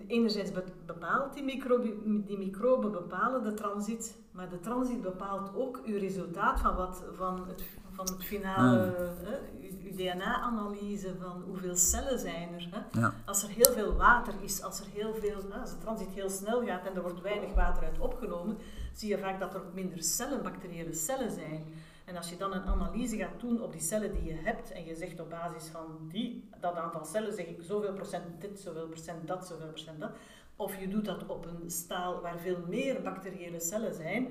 [0.07, 0.51] enerzijds
[0.87, 6.61] bepaalt die microben, die microben bepalen de transit, maar de transit bepaalt ook uw resultaat
[6.61, 9.79] van, wat, van, het, van het finale, hmm.
[9.85, 12.69] uw DNA-analyse van hoeveel cellen zijn er.
[12.71, 13.01] Hè.
[13.01, 13.15] Ja.
[13.25, 16.65] Als er heel veel water is, als, er heel veel, als de transit heel snel
[16.65, 18.59] gaat en er wordt weinig water uit opgenomen,
[18.99, 21.65] zie je vaak dat er ook minder cellen, bacteriële cellen zijn.
[22.05, 24.85] En als je dan een analyse gaat doen op die cellen die je hebt en
[24.85, 28.87] je zegt op basis van die, dat aantal cellen zeg ik zoveel procent dit, zoveel
[28.87, 30.11] procent dat, zoveel procent dat.
[30.57, 34.29] Of je doet dat op een staal waar veel meer bacteriële cellen zijn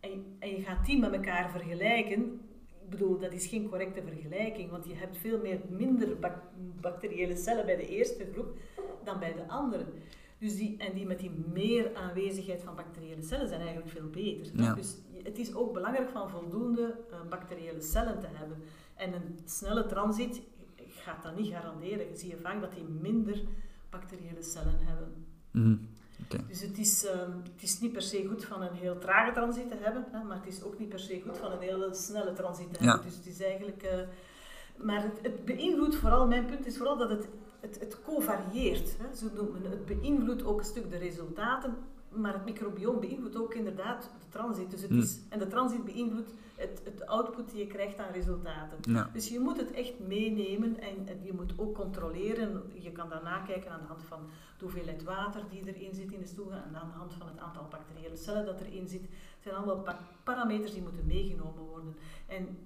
[0.00, 2.40] en, en je gaat die met elkaar vergelijken.
[2.82, 6.16] Ik bedoel, dat is geen correcte vergelijking, want je hebt veel meer minder
[6.80, 8.58] bacteriële cellen bij de eerste groep
[9.04, 9.84] dan bij de andere.
[10.38, 14.74] Dus die, en die met die meer aanwezigheid van bacteriële cellen zijn eigenlijk veel beter.
[14.74, 18.62] Dus het is ook belangrijk van voldoende uh, bacteriële cellen te hebben.
[18.94, 20.42] En een snelle transit
[20.88, 22.08] gaat dat niet garanderen.
[22.08, 23.42] Je ziet je vaak dat die minder
[23.90, 25.26] bacteriële cellen hebben.
[25.50, 25.88] Mm
[26.48, 27.10] Dus het is, uh,
[27.52, 30.36] het is niet per se goed van een heel trage transit te hebben, hè, maar
[30.36, 33.04] het is ook niet per se goed van een hele snelle transit te hebben.
[33.04, 33.82] Dus het is eigenlijk...
[33.84, 33.90] Uh,
[34.76, 37.28] maar het, het beïnvloedt vooral, mijn punt is vooral dat het
[37.66, 38.96] het, het covarieert.
[38.98, 39.86] Hè, zo noemt men het.
[39.86, 41.74] beïnvloedt ook een stuk de resultaten,
[42.08, 44.70] maar het microbioom beïnvloedt ook inderdaad de transit.
[44.70, 45.00] Dus het hmm.
[45.00, 49.10] is, en de transit beïnvloedt het, het output die je krijgt aan resultaten.
[49.12, 52.62] Dus je moet het echt meenemen en, en, je moet ook controleren.
[52.74, 54.20] Je kan daarna kijken aan de hand van
[54.58, 57.38] de hoeveelheid water die erin zit in de stoel en aan de hand van het
[57.38, 59.02] aantal bacteriële cellen dat erin zit.
[59.02, 59.84] Het zijn allemaal
[60.24, 61.96] parameters die moeten meegenomen worden.
[62.26, 62.58] En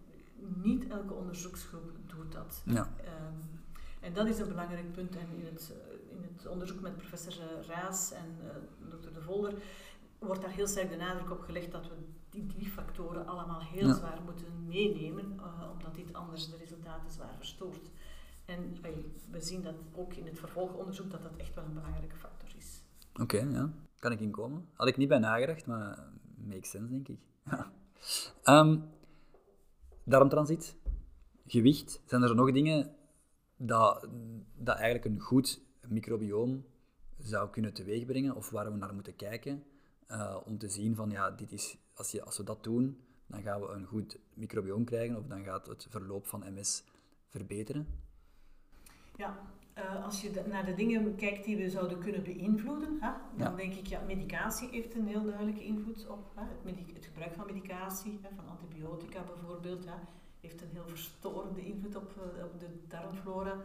[0.62, 2.62] niet elke onderzoeksgroep doet dat.
[2.64, 2.80] Ja.
[2.80, 3.59] Um,
[4.00, 5.16] en dat is een belangrijk punt.
[5.16, 9.20] En in het, eh, in het onderzoek met professor eh, Raas en uh, dokter De
[9.20, 9.54] Volder
[10.18, 11.94] wordt daar heel sterk de nadruk op gelegd dat we
[12.30, 17.34] die drie factoren allemaal heel zwaar moeten meenemen, uh, omdat dit anders de resultaten zwaar
[17.36, 17.90] verstoort.
[18.44, 18.76] En
[19.30, 22.82] we zien dat ook in het vervolgonderzoek dat dat echt wel een belangrijke factor is.
[23.20, 23.70] Oké, ja.
[23.98, 24.68] Kan ik inkomen?
[24.74, 25.98] Had ik niet bij nagedacht, maar
[26.36, 27.18] makes sense, denk ik.
[28.44, 28.84] um,
[30.04, 30.76] darmtransit,
[31.46, 32.00] gewicht.
[32.04, 32.94] Zijn er nog dingen
[33.62, 34.08] dat,
[34.56, 36.64] dat eigenlijk een goed microbioom
[37.18, 39.64] zou kunnen teweegbrengen, of waar we naar moeten kijken,
[40.08, 43.42] uh, om te zien van ja, dit is, als, je, als we dat doen, dan
[43.42, 46.84] gaan we een goed microbioom krijgen, of dan gaat het verloop van MS
[47.28, 47.86] verbeteren?
[49.16, 49.38] Ja,
[49.78, 53.56] uh, als je de, naar de dingen kijkt die we zouden kunnen beïnvloeden, hè, dan
[53.56, 57.46] denk ik, ja, medicatie heeft een heel duidelijke invloed op hè, het, het, gebruik van
[57.46, 59.84] medicatie, hè, van antibiotica bijvoorbeeld.
[59.84, 59.94] Hè,
[60.40, 63.64] heeft een heel verstorende invloed op, eh, op de darmflora.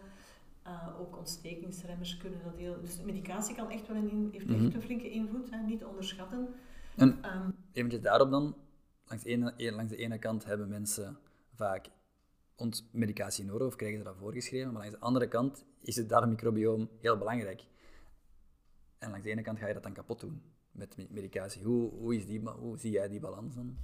[0.68, 2.82] Uh, ook ontstekingsremmers kunnen dat heel...
[2.82, 4.76] Dus medicatie kan echt wel een, heeft echt mhm.
[4.76, 6.48] een flinke invloed, hè, niet onderschatten.
[6.96, 8.56] En um, eventjes daarop dan,
[9.06, 11.18] langs de, ene, langs de ene kant hebben mensen
[11.54, 11.90] vaak
[12.92, 16.90] medicatie nodig of krijgen ze dat voorgeschreven, maar langs de andere kant is het darmmicrobioom
[17.00, 17.66] heel belangrijk.
[18.98, 21.64] En langs de ene kant ga je dat dan kapot doen met medicatie.
[21.64, 23.78] Hoe, hoe, is die, hoe zie jij die balans dan?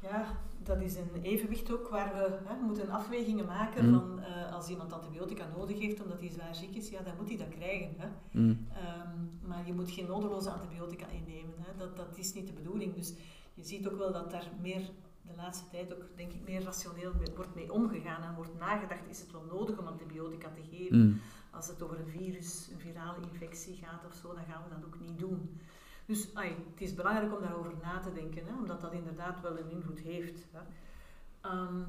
[0.00, 0.26] Ja,
[0.62, 3.92] dat is een evenwicht ook waar we hè, moeten afwegingen maken mm.
[3.92, 7.28] van uh, als iemand antibiotica nodig heeft omdat hij zwaar ziek is, ja, dan moet
[7.28, 7.94] hij dat krijgen.
[7.96, 8.08] Hè.
[8.30, 8.48] Mm.
[8.48, 11.54] Um, maar je moet geen nodeloze antibiotica innemen.
[11.58, 11.76] Hè.
[11.76, 12.94] Dat, dat is niet de bedoeling.
[12.94, 13.14] Dus
[13.54, 14.90] je ziet ook wel dat daar meer
[15.22, 19.20] de laatste tijd ook, denk ik, meer rationeel wordt mee omgegaan en wordt nagedacht, is
[19.20, 20.98] het wel nodig om antibiotica te geven?
[20.98, 21.20] Mm.
[21.50, 24.84] Als het over een virus, een virale infectie gaat of zo, dan gaan we dat
[24.84, 25.60] ook niet doen.
[26.06, 29.70] Dus het is belangrijk om daarover na te denken, hè, omdat dat inderdaad wel een
[29.70, 30.46] invloed heeft.
[30.52, 30.60] Hè.
[31.50, 31.86] Um,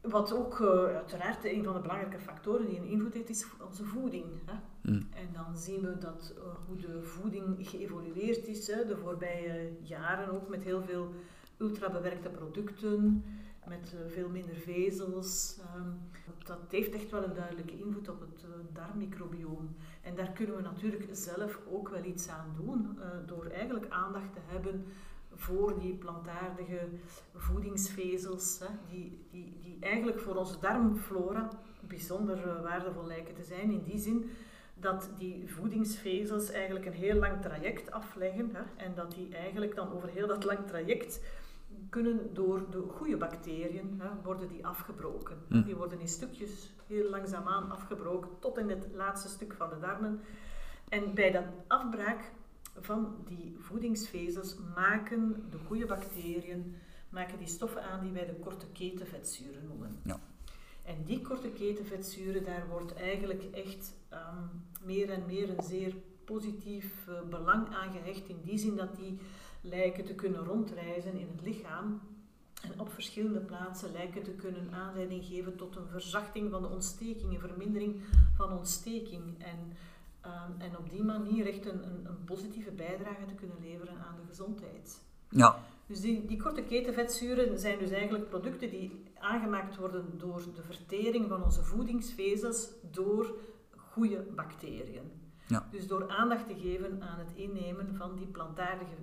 [0.00, 3.84] wat ook uh, uiteraard een van de belangrijke factoren die een invloed heeft, is onze
[3.84, 4.24] voeding.
[4.44, 4.54] Hè.
[4.90, 5.08] Mm.
[5.14, 10.32] En dan zien we dat uh, hoe de voeding geëvolueerd is hè, de voorbije jaren,
[10.32, 11.14] ook met heel veel
[11.58, 13.24] ultrabewerkte producten,
[13.68, 15.58] met uh, veel minder vezels.
[15.76, 15.98] Um,
[16.44, 19.76] dat heeft echt wel een duidelijke invloed op het uh, darmmicrobioom.
[20.02, 24.32] En daar kunnen we natuurlijk zelf ook wel iets aan doen, uh, door eigenlijk aandacht
[24.32, 24.84] te hebben
[25.34, 26.88] voor die plantaardige
[27.34, 28.60] voedingsvezels,
[28.90, 31.48] die, die, die eigenlijk voor onze darmflora
[31.80, 33.70] bijzonder waardevol lijken te zijn.
[33.70, 34.30] In die zin
[34.74, 39.92] dat die voedingsvezels eigenlijk een heel lang traject afleggen hè, en dat die eigenlijk dan
[39.92, 41.20] over heel dat lang traject
[41.96, 45.38] kunnen door de goede bacteriën, hè, worden die afgebroken.
[45.48, 45.62] Hm.
[45.62, 50.20] Die worden in stukjes heel langzaamaan afgebroken tot in het laatste stuk van de darmen.
[50.88, 52.32] En bij dat afbraak
[52.80, 56.74] van die voedingsvezels maken de goede bacteriën
[57.08, 60.00] maken die stoffen aan die wij de korte ketenvetzuren noemen.
[60.04, 60.20] Ja.
[60.82, 64.46] En die korte ketenvetzuren, daar wordt eigenlijk echt ehm,
[64.84, 65.94] meer en meer een zeer
[66.24, 68.28] positief eh, belang aan gehecht.
[68.28, 69.18] In die zin dat die
[69.68, 72.00] lijken te kunnen rondreizen in het lichaam.
[72.62, 77.32] En op verschillende plaatsen lijken te kunnen aanleiding geven tot een verzachting van de ontsteking,
[77.32, 78.02] een vermindering
[78.34, 79.22] van ontsteking.
[79.38, 79.72] En,
[80.20, 84.16] ehm, en op die manier echt een, een, een positieve bijdrage te kunnen leveren aan
[84.16, 85.00] de gezondheid.
[85.30, 90.62] Ja, Dus die, die korte ketenvetzuren zijn dus eigenlijk producten die aangemaakt worden door de
[90.62, 93.34] vertering van onze voedingsvezels door
[93.76, 95.10] goede bacteriën.
[95.46, 95.68] Ja.
[95.70, 98.94] Dus door aandacht te geven aan het innemen van die plantaardige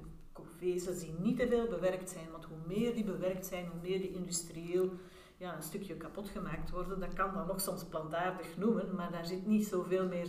[0.64, 2.32] vezels die niet te veel bewerkt zijn.
[2.32, 4.92] Want hoe meer die bewerkt zijn, hoe meer die industrieel
[5.38, 7.00] ja, een stukje kapot gemaakt worden.
[7.00, 10.28] Dat kan dan nog soms plantaardig noemen, maar daar zit niet zoveel meer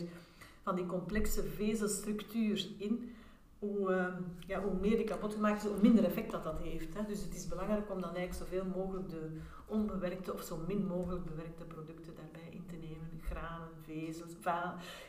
[0.62, 3.14] van die complexe vezelstructuur in
[3.58, 6.94] hoe, ehm, ja, hoe meer die kapot gemaakt is, hoe minder effect dat dat heeft.
[6.94, 7.04] Hè.
[7.06, 11.24] Dus het is belangrijk om dan eigenlijk zoveel mogelijk de onbewerkte of zo min mogelijk
[11.24, 13.20] bewerkte producten daarbij in te nemen.
[13.20, 14.32] Granen, vezels,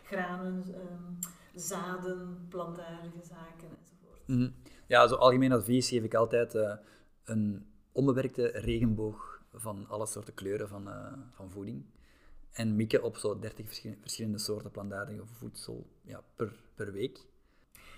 [0.04, 4.28] granen, ehm, zaden, plantaardige zaken enzovoort.
[4.28, 4.50] Mhm.
[4.88, 6.74] Ja, zo algemeen advies geef ik altijd eh,
[7.24, 11.86] een onbewerkte regenboog van alle soorten kleuren van, eh, van voeding.
[12.52, 17.20] En mikken op zo 30 verschillende, verschillende soorten plantaardige voedsel ja, per, per week.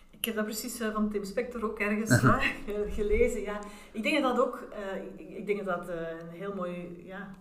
[0.09, 3.41] Ik heb dat precies eh, van Tim Spector ook ergens ge- gelezen.
[3.41, 3.59] Ja.
[3.91, 4.67] Ik denk dat dat ook,
[5.17, 7.35] ik, ik denk dat dat een heel mooi, ja,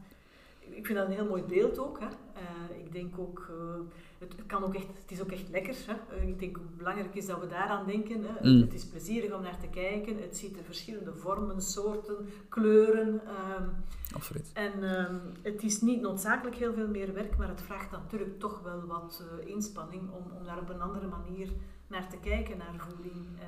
[0.70, 2.00] ik vind dat een heel mooi beeld ook.
[2.00, 2.06] Hè.
[2.06, 3.80] Eh, ik denk ook, eh,
[4.18, 5.76] het, kan ook echt, het is ook echt lekker.
[5.86, 6.16] Hè.
[6.16, 8.24] Eh, ik denk hoe belangrijk is dat we daaraan denken.
[8.24, 8.50] Hè.
[8.50, 8.60] Mm.
[8.60, 10.20] Het is plezierig om naar te kijken.
[10.20, 13.20] Het ziet er verschillende vormen, soorten, kleuren.
[13.26, 13.68] ehm,
[14.14, 14.50] Absoluut.
[14.52, 18.62] en ehm, het is niet noodzakelijk heel veel meer werk, maar het vraagt natuurlijk toch
[18.62, 21.48] wel wat inspanning om, om daar op een andere manier
[21.86, 23.14] naar te kijken, naar voeding.
[23.38, 23.46] eh.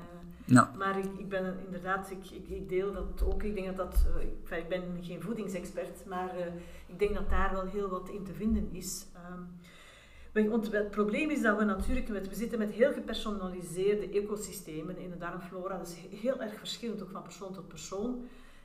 [0.77, 3.43] Maar ik, ik ben inderdaad, ik, ik, ik deel dat ook.
[3.43, 6.45] Ik denk dat dat, eh, ik, ik ben geen voedingsexpert, maar eh,
[6.87, 9.05] ik denk dat daar wel heel wat in te vinden is.
[9.13, 14.97] Ehm, want het probleem is dat we natuurlijk, met, we zitten met heel gepersonaliseerde ecosystemen
[14.97, 15.77] in de darmflora.
[15.77, 18.21] Dat is he- heel erg verschillend, ook van persoon tot persoon.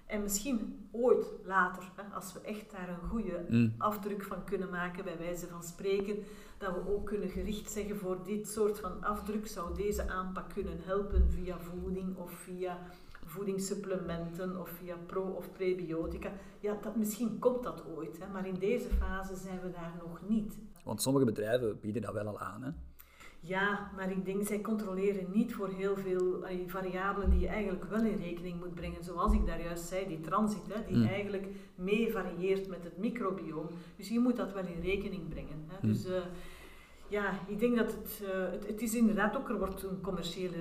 [0.07, 3.75] En misschien ooit later, hè, als we echt daar een goede Mm.
[3.79, 6.17] afdruk van kunnen maken, bij wijze van spreken,
[6.65, 10.79] dat we ook kunnen gericht zeggen voor dit soort van afdruk zou deze aanpak kunnen
[10.83, 12.79] helpen via voeding of via
[13.25, 16.33] voedingssupplementen of via pro- of prebiotica.
[16.61, 20.21] Ja, dat, misschien komt dat ooit, hè, maar in deze fase zijn we daar nog
[20.29, 20.59] niet.
[20.85, 22.63] Want sommige bedrijven bieden dat wel al aan.
[22.63, 22.71] Hè?
[23.41, 28.05] Ja, maar ik denk, zij controleren niet voor heel veel variabelen die je eigenlijk wel
[28.05, 29.05] in rekening moet brengen.
[29.05, 31.05] Zoals ik daar juist zei, die transit, hè, die Mm.
[31.07, 33.69] eigenlijk mee varieert met het microbioom.
[33.97, 35.65] Dus je moet dat wel in rekening brengen.
[35.67, 35.77] Hè.
[35.87, 35.93] Mm.
[35.93, 36.23] Dus eh,
[37.15, 40.57] ja, ik denk dat het, eh, het, het is inderdaad ook, er wordt een commerciële,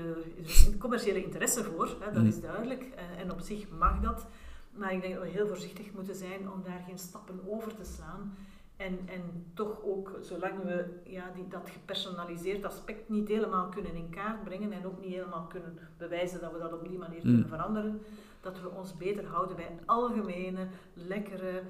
[0.72, 2.28] een commerciële interesse voor, hè, dat Mm.
[2.28, 2.84] is duidelijk.
[2.96, 4.26] En, en op zich mag dat.
[4.72, 7.84] Maar ik denk dat we heel voorzichtig moeten zijn om daar geen stappen over te
[7.84, 8.36] slaan.
[8.78, 9.22] En, en
[9.54, 14.72] toch ook, zolang we ja, die, dat gepersonaliseerd aspect niet helemaal kunnen in kaart brengen
[14.72, 17.32] en ook niet helemaal kunnen bewijzen dat we dat op die manier Mm.
[17.32, 18.02] kunnen veranderen,
[18.42, 21.62] dat we ons beter houden bij algemene, lekkere,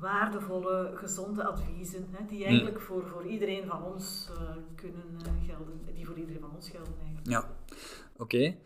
[0.00, 5.80] waardevolle, gezonde adviezen, hè, die eigenlijk voor, voor iedereen van ons eh, kunnen eh, gelden,
[5.94, 7.28] die voor iedereen van ons gelden eigenlijk.
[7.28, 7.56] Ja.
[8.16, 8.56] Oké.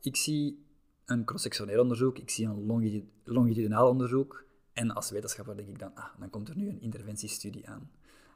[0.00, 0.64] Ik zie
[1.04, 4.44] een cross-sectioneel onderzoek, ik zie een longi- longitudinaal onderzoek.
[4.72, 7.90] En als wetenschapper denk ik dan, ah, dan komt er nu een interventiestudie aan.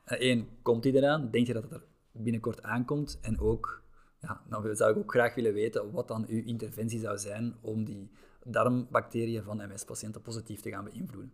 [0.05, 1.31] Eén, komt die eraan?
[1.31, 3.19] Denk je dat het er binnenkort aankomt?
[3.23, 3.83] En ook,
[4.21, 7.85] ja, dan zou ik ook graag willen weten wat dan uw interventie zou zijn om
[7.85, 8.11] die
[8.45, 11.33] darmbacteriën van MS-patiënten positief te gaan beïnvloeden.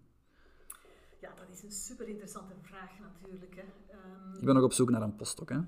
[1.20, 3.54] Ja, dat is een super interessante vraag natuurlijk.
[3.56, 3.62] Hè.
[3.90, 5.58] Ehm, Ik ben nog op zoek naar een postdoc, hè.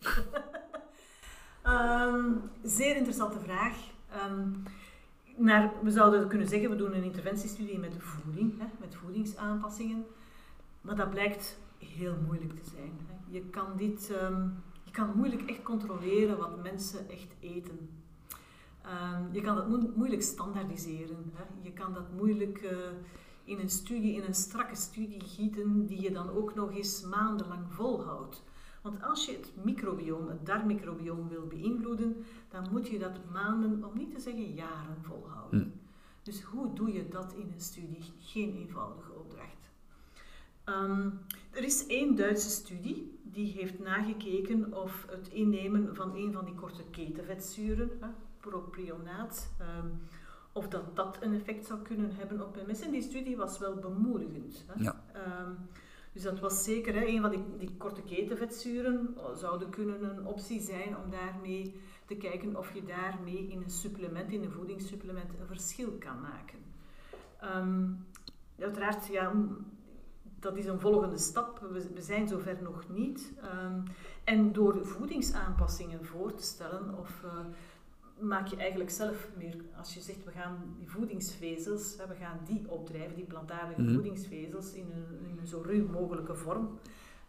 [1.62, 3.76] Ehm, zeer interessante vraag.
[4.10, 4.48] Ehm,
[5.36, 10.04] naar, we zouden kunnen zeggen, we doen een interventiestudie met voeding, hè, met voedingsaanpassingen.
[10.80, 12.92] Maar dat blijkt heel moeilijk te zijn.
[13.06, 13.14] Hè.
[13.36, 14.06] Je kan dit,
[14.84, 17.90] je kan moeilijk echt controleren wat mensen echt eten.
[19.32, 21.32] Je kan dat moe- moeilijk standaardiseren.
[21.34, 21.42] Hè.
[21.62, 22.76] Je kan dat moeilijk eh,
[23.50, 27.64] in een studie, in een strakke studie gieten, die je dan ook nog eens maandenlang
[27.68, 28.42] volhoudt.
[28.82, 33.96] Want als je het microbioom, het darmmicrobioom wil beïnvloeden, dan moet je dat maanden, om
[33.96, 35.80] niet te zeggen jaren volhouden.
[36.22, 38.12] Dus hoe doe je dat in een studie?
[38.18, 39.70] Geen eenvoudige opdracht.
[40.64, 41.10] Ehm,
[41.50, 46.54] er is één Duitse studie die heeft nagekeken of het innemen van een van die
[46.54, 48.08] korte ketenvetzuren, hè,
[48.40, 49.86] propionaat, ehm,
[50.60, 52.80] of dat dat een effect zou kunnen hebben op MS.
[52.80, 54.64] En die studie was wel bemoedigend.
[54.66, 54.82] Hè.
[54.82, 55.04] Ja.
[55.12, 55.52] Ehm,
[56.12, 60.60] dus dat was zeker hè, een van die, die korte ketenvetzuren zouden kunnen een optie
[60.60, 65.46] zijn om daarmee te kijken of je daarmee in een supplement, in een voedingssupplement, een
[65.46, 66.58] verschil kan maken.
[67.40, 67.88] Ehm,
[68.58, 69.32] uiteraard, ja,
[70.38, 71.58] dat is een volgende stap.
[71.58, 73.32] We, we zijn zover nog niet.
[73.42, 73.80] Ehm,
[74.24, 77.30] en door voedingsaanpassingen voor te stellen of uh,
[78.20, 82.64] maak je eigenlijk zelf meer, als je zegt we gaan die voedingsvezels, we gaan die
[82.68, 83.94] opdrijven, die plantaardige Mhm.
[83.94, 86.78] voedingsvezels in een, in een zo ruw mogelijke vorm.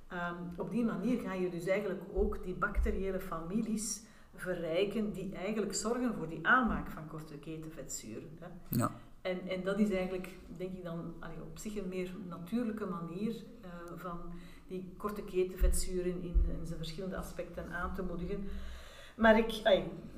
[0.08, 4.02] Ehm, op die manier ga je dus eigenlijk ook die bacteriële families
[4.36, 8.30] verrijken die eigenlijk zorgen voor die aanmaak van korte ketenvetzuren.
[8.40, 8.48] Hè.
[8.70, 8.92] Ja.
[9.22, 13.36] En, en dat is eigenlijk, denk ik dan, allee, op zich een meer natuurlijke manier
[13.62, 14.20] eh, van
[14.68, 18.44] die korte ketenvetzuren in, in zijn verschillende aspecten aan te moedigen.
[19.22, 19.62] Maar ik,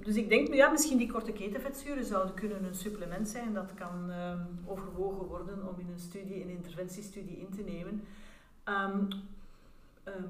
[0.04, 3.54] dus ik denk, ja, misschien die korte ketenvetzuren zouden kunnen een supplement zijn.
[3.54, 8.04] Dat kan ehm, overwogen worden om in een studie, een interventiestudie in te nemen.
[8.64, 9.06] Ehm,
[10.04, 10.24] ehm,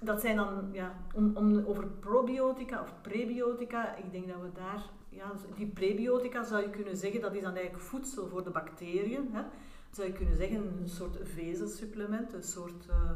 [0.00, 4.82] dat zijn dan, ja, om, om, over probiotica of prebiotica, ik denk dat we daar,
[5.08, 9.28] ja, die prebiotica zou je kunnen zeggen, dat is dan eigenlijk voedsel voor de bacteriën.
[9.32, 9.42] Hè.
[9.90, 13.10] Zou je kunnen zeggen, een soort vezelsupplement, een soort, uh,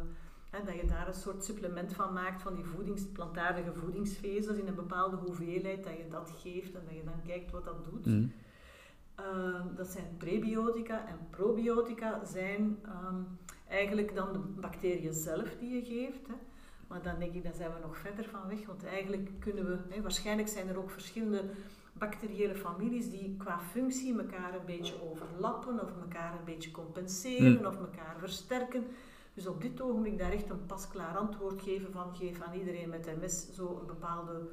[0.51, 4.67] hè, dat je daar een soort supplement van maakt, van die voedings, plantaardige voedingsvezels in
[4.67, 8.07] een bepaalde hoeveelheid, dat je dat geeft en dat je dan kijkt wat dat doet.
[8.07, 8.33] Mm.
[9.21, 13.39] Uh, dat zijn prebiotica en probiotica zijn um,
[13.69, 16.27] eigenlijk dan de bacteriën zelf die je geeft.
[16.27, 16.35] Hè.
[16.87, 19.79] Maar dan denk ik, dan zijn we nog verder van weg, want eigenlijk kunnen we,
[19.89, 21.43] hè, waarschijnlijk zijn er ook verschillende
[21.93, 27.67] bacteriële families die qua functie elkaar een beetje overlappen of elkaar een beetje compenseren Mm.
[27.67, 28.85] of elkaar versterken.
[29.41, 33.07] Dus op dit ogenblik daar echt een pasklaar antwoord geven van geef aan iedereen met
[33.21, 34.49] MS zo een bepaalde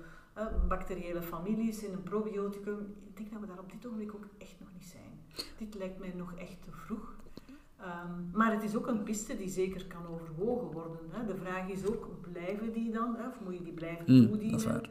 [0.68, 2.96] bacteriële families in een probioticum.
[3.08, 5.46] Ik denk dat we daar op dit ogenblik ook echt nog niet zijn.
[5.58, 7.16] Dit lijkt mij nog echt te vroeg.
[7.82, 11.00] Um, maar het is ook een piste die zeker kan overwogen worden.
[11.10, 11.26] Hè.
[11.26, 13.16] De vraag is ook, blijven die dan?
[13.16, 13.28] Hè?
[13.28, 14.52] Of moet je die blijven Mm, toedienen?
[14.52, 14.90] dat is waar.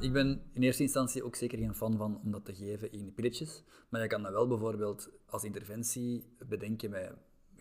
[0.00, 3.12] Ik ben in eerste instantie ook zeker geen fan van om dat te geven in
[3.14, 3.64] pilletjes.
[3.88, 7.12] Maar je kan dat wel bijvoorbeeld als interventie bedenken bij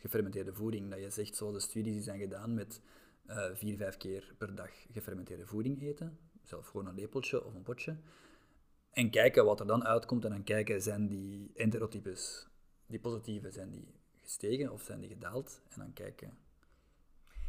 [0.04, 0.90] gefermenteerde voeding.
[0.90, 2.82] Dat je zegt, zoals de studies die zijn gedaan met
[3.30, 6.18] uh, vier, vijf keer per dag gefermenteerde voeding eten.
[6.42, 7.98] Zelf gewoon een lepeltje of een potje.
[8.92, 10.26] En kijken wat er dan uitkomt.
[10.26, 12.48] En dan kijken, zijn die enterotypes,
[12.86, 13.88] die positieve, zijn die
[14.22, 15.62] gestegen of zijn die gedaald?
[15.70, 16.38] En dan kijken,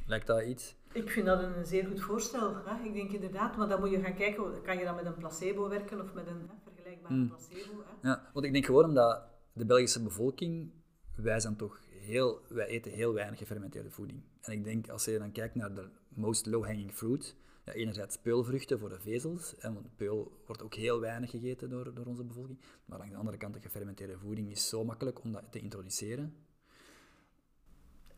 [0.06, 0.76] lijkt dat iets?
[0.92, 2.64] Ik vind dat een zeer goed voorstel.
[2.64, 2.84] Hè?
[2.84, 5.68] Ik denk inderdaad, maar dan moet je gaan kijken, kan je dan met een placebo
[5.68, 7.28] werken of met een hè, vergelijkbare Mm.
[7.28, 7.84] placebo?
[7.84, 8.08] Hè?
[8.08, 10.70] Ja, want ik denk gewoon omdat de Belgische bevolking,
[11.16, 14.22] wij zijn toch heel, wij eten heel weinig gefermenteerde voeding.
[14.40, 18.78] En ik denk, als je dan kijkt naar de most low-hanging fruit, ja, enerzijds peulvruchten
[18.78, 22.58] voor de vezels, hè, want peul wordt ook heel weinig gegeten door, door onze bevolking,
[22.84, 26.34] maar aan de andere kant, de gefermenteerde voeding is zo makkelijk om dat te introduceren.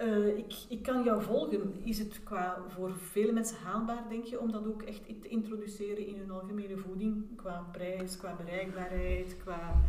[0.01, 1.84] Uh, ik, ik kan jou volgen.
[1.84, 6.07] Is het qua voor vele mensen haalbaar, denk je, om dat ook echt te introduceren
[6.07, 7.37] in hun algemene voeding?
[7.37, 9.84] Qua prijs, qua bereikbaarheid, qua...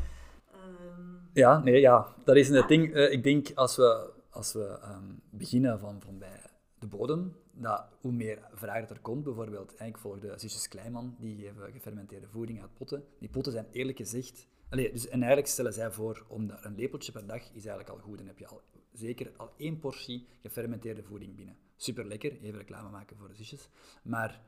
[0.67, 1.29] Um...
[1.33, 2.95] Ja, nee, ja, dat is het ding.
[2.95, 6.41] Uh, ik denk als we, als we um, beginnen van, van bij
[6.79, 11.71] de bodem, dat hoe meer vraag er komt, bijvoorbeeld, ik volgde zusjes Kleiman, die geven
[11.71, 13.03] gefermenteerde voeding uit potten.
[13.19, 14.47] Die potten zijn eerlijk gezegd...
[14.69, 17.97] Dus, en eigenlijk stellen zij voor, om daar een lepeltje per dag is eigenlijk al
[17.97, 18.17] goed.
[18.17, 18.61] Dan heb je al
[18.93, 21.57] zeker al één portie gefermenteerde voeding binnen.
[21.75, 23.69] Super lekker, even reclame maken voor de zusjes.
[24.03, 24.41] Maar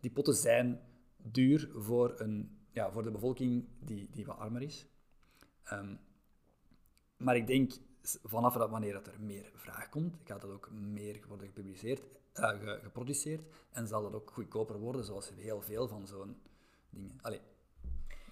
[0.00, 0.80] die potten zijn
[1.16, 4.86] duur voor, een, ja, voor de bevolking die, die wat armer is.
[5.72, 5.98] Um,
[7.16, 7.72] maar ik denk,
[8.22, 12.02] vanaf dat wanneer dat er meer vraag komt, gaat dat ook meer worden gepubliceerd,
[12.34, 12.50] uh,
[12.82, 16.36] geproduceerd en zal dat ook goedkoper worden, zoals heel veel van zo'n
[16.90, 17.18] dingen.
[17.22, 17.40] Allee,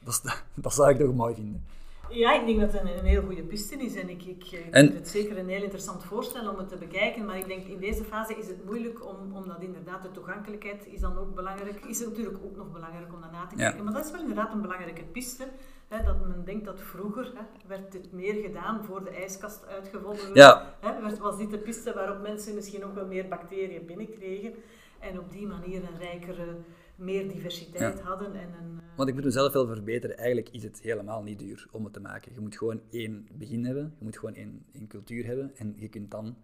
[0.01, 0.22] dat,
[0.55, 1.64] dat zou ik toch mooi vinden.
[2.09, 4.69] Ja, ik denk dat het een, een heel goede piste is en ik, ik, ik
[4.71, 7.67] en, vind het zeker een heel interessant voorstel om het te bekijken, maar ik denk
[7.67, 11.85] in deze fase is het moeilijk om, omdat inderdaad de toegankelijkheid is dan ook belangrijk,
[11.85, 13.83] is het natuurlijk ook nog belangrijk om daarna te kijken, ja.
[13.83, 15.45] maar dat is wel inderdaad een belangrijke piste,
[15.89, 20.23] hè, dat men denkt dat vroeger hè, werd dit meer gedaan voor de ijskast uitgevonden
[20.23, 20.75] werd, ja.
[20.81, 24.55] hè, was dit de piste waarop mensen misschien ook wel meer bacteriën binnenkregen
[24.99, 26.57] en op die manier een rijkere
[26.97, 28.05] meer diversiteit ja.
[28.05, 28.34] hadden.
[28.34, 28.97] En een, uh...
[28.97, 30.16] Want ik moet mezelf wel verbeteren.
[30.16, 32.32] Eigenlijk is het helemaal niet duur om het te maken.
[32.32, 35.88] Je moet gewoon één begin hebben, je moet gewoon één, één cultuur hebben en je
[35.88, 36.36] kunt dan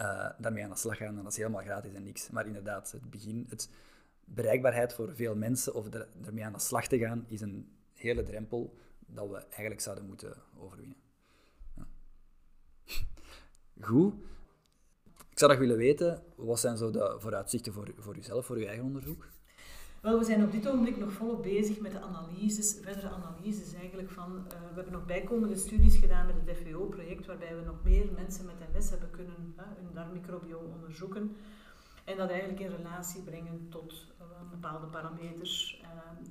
[0.00, 2.30] uh, daarmee aan de slag gaan en dat is helemaal gratis en niks.
[2.30, 3.70] Maar inderdaad, het begin, het
[4.24, 8.22] bereikbaarheid voor veel mensen of er, ermee aan de slag te gaan, is een hele
[8.22, 8.76] drempel
[9.06, 10.96] dat we eigenlijk zouden moeten overwinnen.
[11.76, 11.86] Ja.
[13.86, 14.14] Goed.
[15.30, 18.66] Ik zou nog willen weten, wat zijn zo de vooruitzichten voor, voor uzelf, voor uw
[18.66, 19.28] eigen onderzoek?
[20.04, 24.10] Wel, we zijn op dit ogenblik nog volop bezig met de analyses, verdere analyses eigenlijk
[24.10, 28.06] van, uh, we hebben nog bijkomende studies gedaan met het FWO-project, waarbij we nog meer
[28.14, 31.36] mensen met MS hebben kunnen uh, hun darmmicrobioom onderzoeken
[32.04, 35.82] en dat eigenlijk in relatie brengen tot uh, bepaalde parameters.
[35.82, 36.24] Ehm,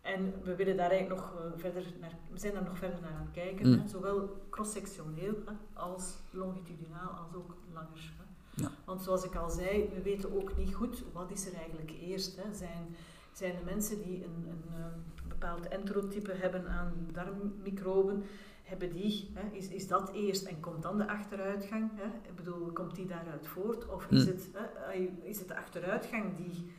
[0.00, 3.24] en we willen daar eigenlijk nog verder naar, we zijn daar nog verder naar aan
[3.24, 3.78] het kijken, mm.
[3.78, 5.34] hè, zowel cross-sectioneel
[5.72, 8.12] als longitudinaal als ook langer.
[8.54, 8.70] Ja.
[8.84, 12.36] Want zoals ik al zei, we weten ook niet goed wat is er eigenlijk eerst.
[12.36, 12.54] Hè.
[12.54, 12.96] Zijn
[13.34, 18.24] zijn de mensen die een, een, een eh, bepaald enterotype hebben aan darmmicroben,
[18.62, 21.90] hebben die, hè, is, is dat eerst en komt dan de achteruitgang?
[21.94, 22.04] Hè?
[22.28, 23.88] Ik bedoel, komt die daaruit voort?
[23.88, 24.30] Of is, hm.
[24.30, 26.72] het, hè, is het de achteruitgang die,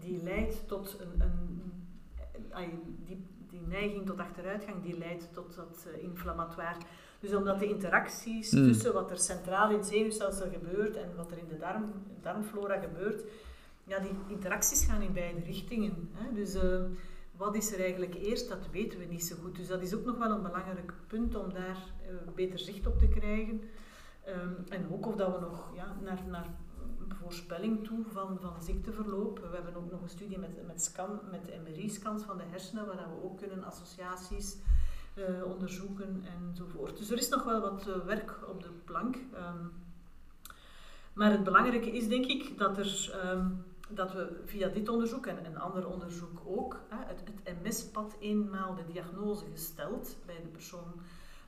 [0.00, 1.22] die leidt tot een,
[2.50, 6.78] een, die, die neiging tot achteruitgang die leidt tot dat uh, inflammatoire.
[7.20, 8.56] Dus omdat de interacties hm.
[8.56, 11.84] tussen wat er centraal in het zenuwstelsel gebeurt en wat er in de darm,
[12.22, 13.22] darmflora gebeurt,
[13.86, 16.10] ja, die interacties gaan in beide richtingen.
[16.12, 16.32] Hè.
[16.32, 16.82] Dus uh,
[17.36, 19.56] wat is er eigenlijk eerst, dat weten we niet zo goed.
[19.56, 21.78] Dus dat is ook nog wel een belangrijk punt om daar
[22.10, 23.60] uh, beter zicht op te krijgen.
[24.28, 26.46] Um, en ook of dat we nog ja, naar, naar
[27.08, 29.38] voorspelling toe van, van ziekteverloop.
[29.38, 32.96] We hebben ook nog een studie met, met, scan, met MRI-scans van de hersenen, waar
[32.96, 34.56] we ook kunnen associaties
[35.14, 36.98] uh, onderzoeken enzovoort.
[36.98, 39.16] Dus er is nog wel wat werk op de plank.
[39.16, 39.72] Um,
[41.16, 45.46] maar het belangrijke is denk ik dat er um, dat we via dit onderzoek en
[45.46, 51.00] een ander onderzoek ook het, het MS-pad eenmaal de diagnose gesteld bij de persoon,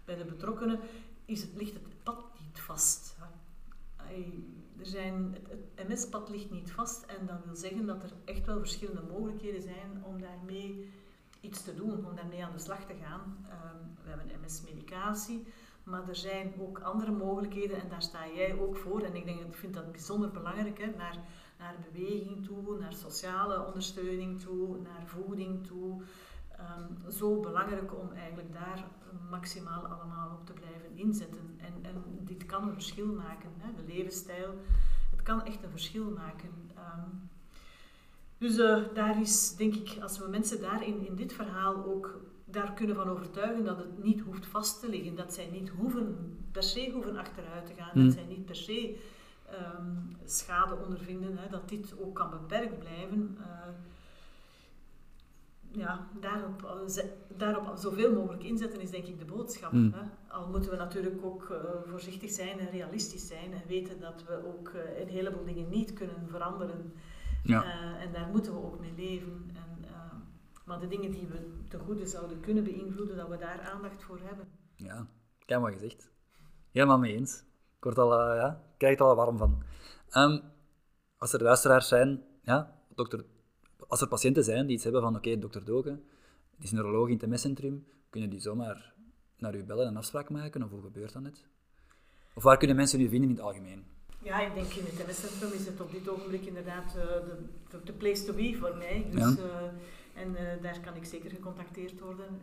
[0.04, 0.80] bij de betrokkenen,
[1.24, 3.16] is het, ligt het pad niet vast.
[4.78, 8.58] Er zijn, het, MS-pad ligt niet vast en dat wil zeggen dat er echt wel
[8.58, 10.90] verschillende mogelijkheden zijn om daarmee
[11.40, 13.46] iets te doen, om daarmee aan de slag te gaan.
[13.46, 15.46] Um, we hebben MS-medicatie,
[15.82, 19.02] maar er zijn ook andere mogelijkheden en daar sta jij ook voor.
[19.02, 21.18] En ik denk, ik vind dat bijzonder belangrijk, hè, naar
[21.58, 26.02] naar beweging toe, naar sociale ondersteuning toe, naar voeding toe.
[26.60, 28.84] Um, zo belangrijk om eigenlijk daar
[29.30, 31.58] maximaal allemaal op te blijven inzetten.
[31.58, 33.74] En, en dit kan een verschil maken, hè?
[33.74, 34.54] de levensstijl.
[35.10, 36.50] Het kan echt een verschil maken.
[36.76, 37.28] Um,
[38.38, 42.20] dus uh, daar is, denk ik, als we mensen daar in, in dit verhaal ook
[42.44, 46.36] daar kunnen van overtuigen dat het niet hoeft vast te liggen, dat zij niet hoeven,
[46.52, 48.10] per se hoeven achteruit te gaan, dat mm.
[48.10, 48.98] zij niet per se
[49.52, 53.36] um, schade ondervinden, hè, dat dit ook kan beperkt blijven.
[53.40, 53.46] Uh,
[55.70, 57.04] ja, daarop, eh,
[57.36, 59.72] daarop zoveel mogelijk inzetten is denk ik de boodschap.
[59.72, 59.92] Mm.
[59.94, 60.32] Hè.
[60.32, 64.46] Al moeten we natuurlijk ook uh, voorzichtig zijn en realistisch zijn en weten dat we
[64.46, 66.92] ook uh, een heleboel dingen niet kunnen veranderen.
[67.42, 67.64] Ja.
[67.98, 69.50] en daar moeten we ook mee leven.
[69.54, 69.84] En,
[70.64, 74.18] maar de dingen die we ten goede zouden kunnen beïnvloeden, dat we daar aandacht voor
[74.22, 74.48] hebben.
[75.46, 76.10] Ja, maar gezegd.
[76.70, 77.38] Helemaal mee eens.
[77.76, 79.62] Ik word al, ja, krijg er al warm van.
[80.16, 80.42] Um,
[81.18, 83.24] als er luisteraars zijn, ja, dokter,
[83.88, 86.04] als er patiënten zijn die iets hebben van, oké, okay, dokter Dogen,
[86.56, 88.94] die is neuroloog in het MS-centrum, kunnen die zomaar
[89.36, 91.44] naar u bellen en een afspraak maken, of hoe gebeurt dat net?
[92.34, 93.84] Of waar kunnen mensen u vinden in het algemeen?
[94.22, 97.02] Ja, ik denk in het MS-centrum is het op dit ogenblik inderdaad uh,
[97.70, 99.06] de, de, place to be voor mij.
[99.10, 99.28] Dus, ja.
[99.28, 102.40] uh, en uh, daar kan ik zeker gecontacteerd worden.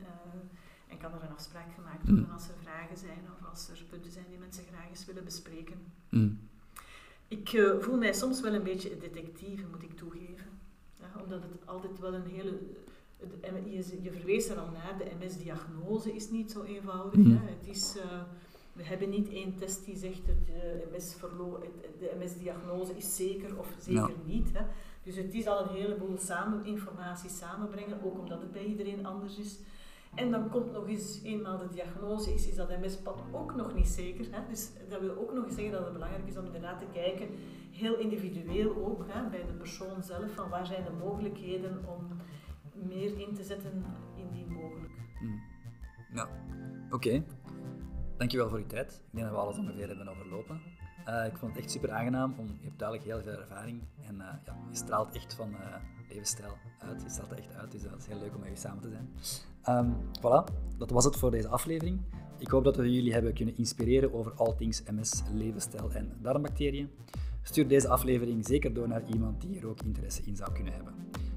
[0.88, 2.31] En kan er een afspraak gemaakt worden mm.
[2.31, 5.77] als er vragen zijn of als er punten zijn die mensen graag eens willen bespreken.
[6.09, 6.39] Mm.
[7.27, 10.49] Ik uh, voel mij soms wel een beetje detectief, moet ik toegeven.
[10.99, 12.59] Ja, omdat het altijd wel een hele...
[13.65, 17.19] Je, je verwees er al naar, de MS-diagnose is niet zo eenvoudig.
[17.19, 17.31] Mm.
[17.31, 17.49] Hè.
[17.49, 17.95] Het is...
[17.97, 18.21] Uh,
[18.73, 20.88] we hebben niet één test die zegt dat de
[22.19, 24.53] MS-diagnose MS is zeker of zeker niet.
[24.53, 24.61] Hè.
[25.03, 29.38] Dus het is al een heleboel samen, informatie samenbrengen, ook omdat het bij iedereen anders
[29.38, 29.57] is.
[30.16, 33.88] En dan komt nog eens, eenmaal de diagnose is, is dat MS-pad ook nog niet
[33.88, 34.26] zeker.
[34.32, 34.39] Hè?
[34.49, 37.28] Dus dat wil ook nog eens zeggen dat het belangrijk is om inderdaad te kijken,
[37.72, 42.07] heel individueel ook, hè, bij de persoon zelf, van waar zijn de mogelijkheden om
[42.88, 43.86] meer in te zetten
[44.16, 44.93] indien mogelijk.
[45.20, 45.41] Hmm.
[46.13, 46.30] Ja,
[46.89, 47.24] oké.
[48.18, 48.91] Dankjewel voor je tijd.
[48.93, 50.61] Ik denk dat we alles ongeveer hebben overlopen.
[51.07, 54.16] Uh, ik vond het echt super aangenaam, om, je hebt duidelijk heel veel ervaring en
[54.16, 55.76] uh, ja, je straalt echt van uh,
[56.09, 57.01] levensstijl uit.
[57.01, 58.89] Je straalt er echt uit, dus dat is heel leuk om met je samen te
[58.89, 59.09] zijn.
[59.69, 62.01] Um, voilà, dat was het voor deze aflevering.
[62.37, 66.89] Ik hoop dat we jullie hebben kunnen inspireren over all things MS, levensstijl en darmbacteriën.
[67.41, 70.93] Stuur deze aflevering zeker door naar iemand die er ook interesse in zou kunnen hebben.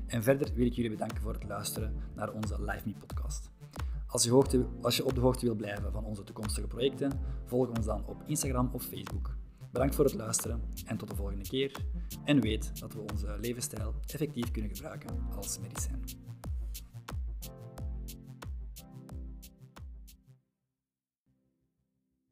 [0.07, 3.51] En verder wil ik jullie bedanken voor het luisteren naar onze Live Me podcast.
[4.07, 7.87] Als je, als je op de hoogte wil blijven van onze toekomstige projecten, volg ons
[7.87, 9.37] dan op Instagram of Facebook.
[9.79, 11.73] Bedankt voor het luisteren en tot de volgende keer.
[12.25, 16.28] En weet dat we onze levensstijl effectief kunnen gebruiken als medicijn.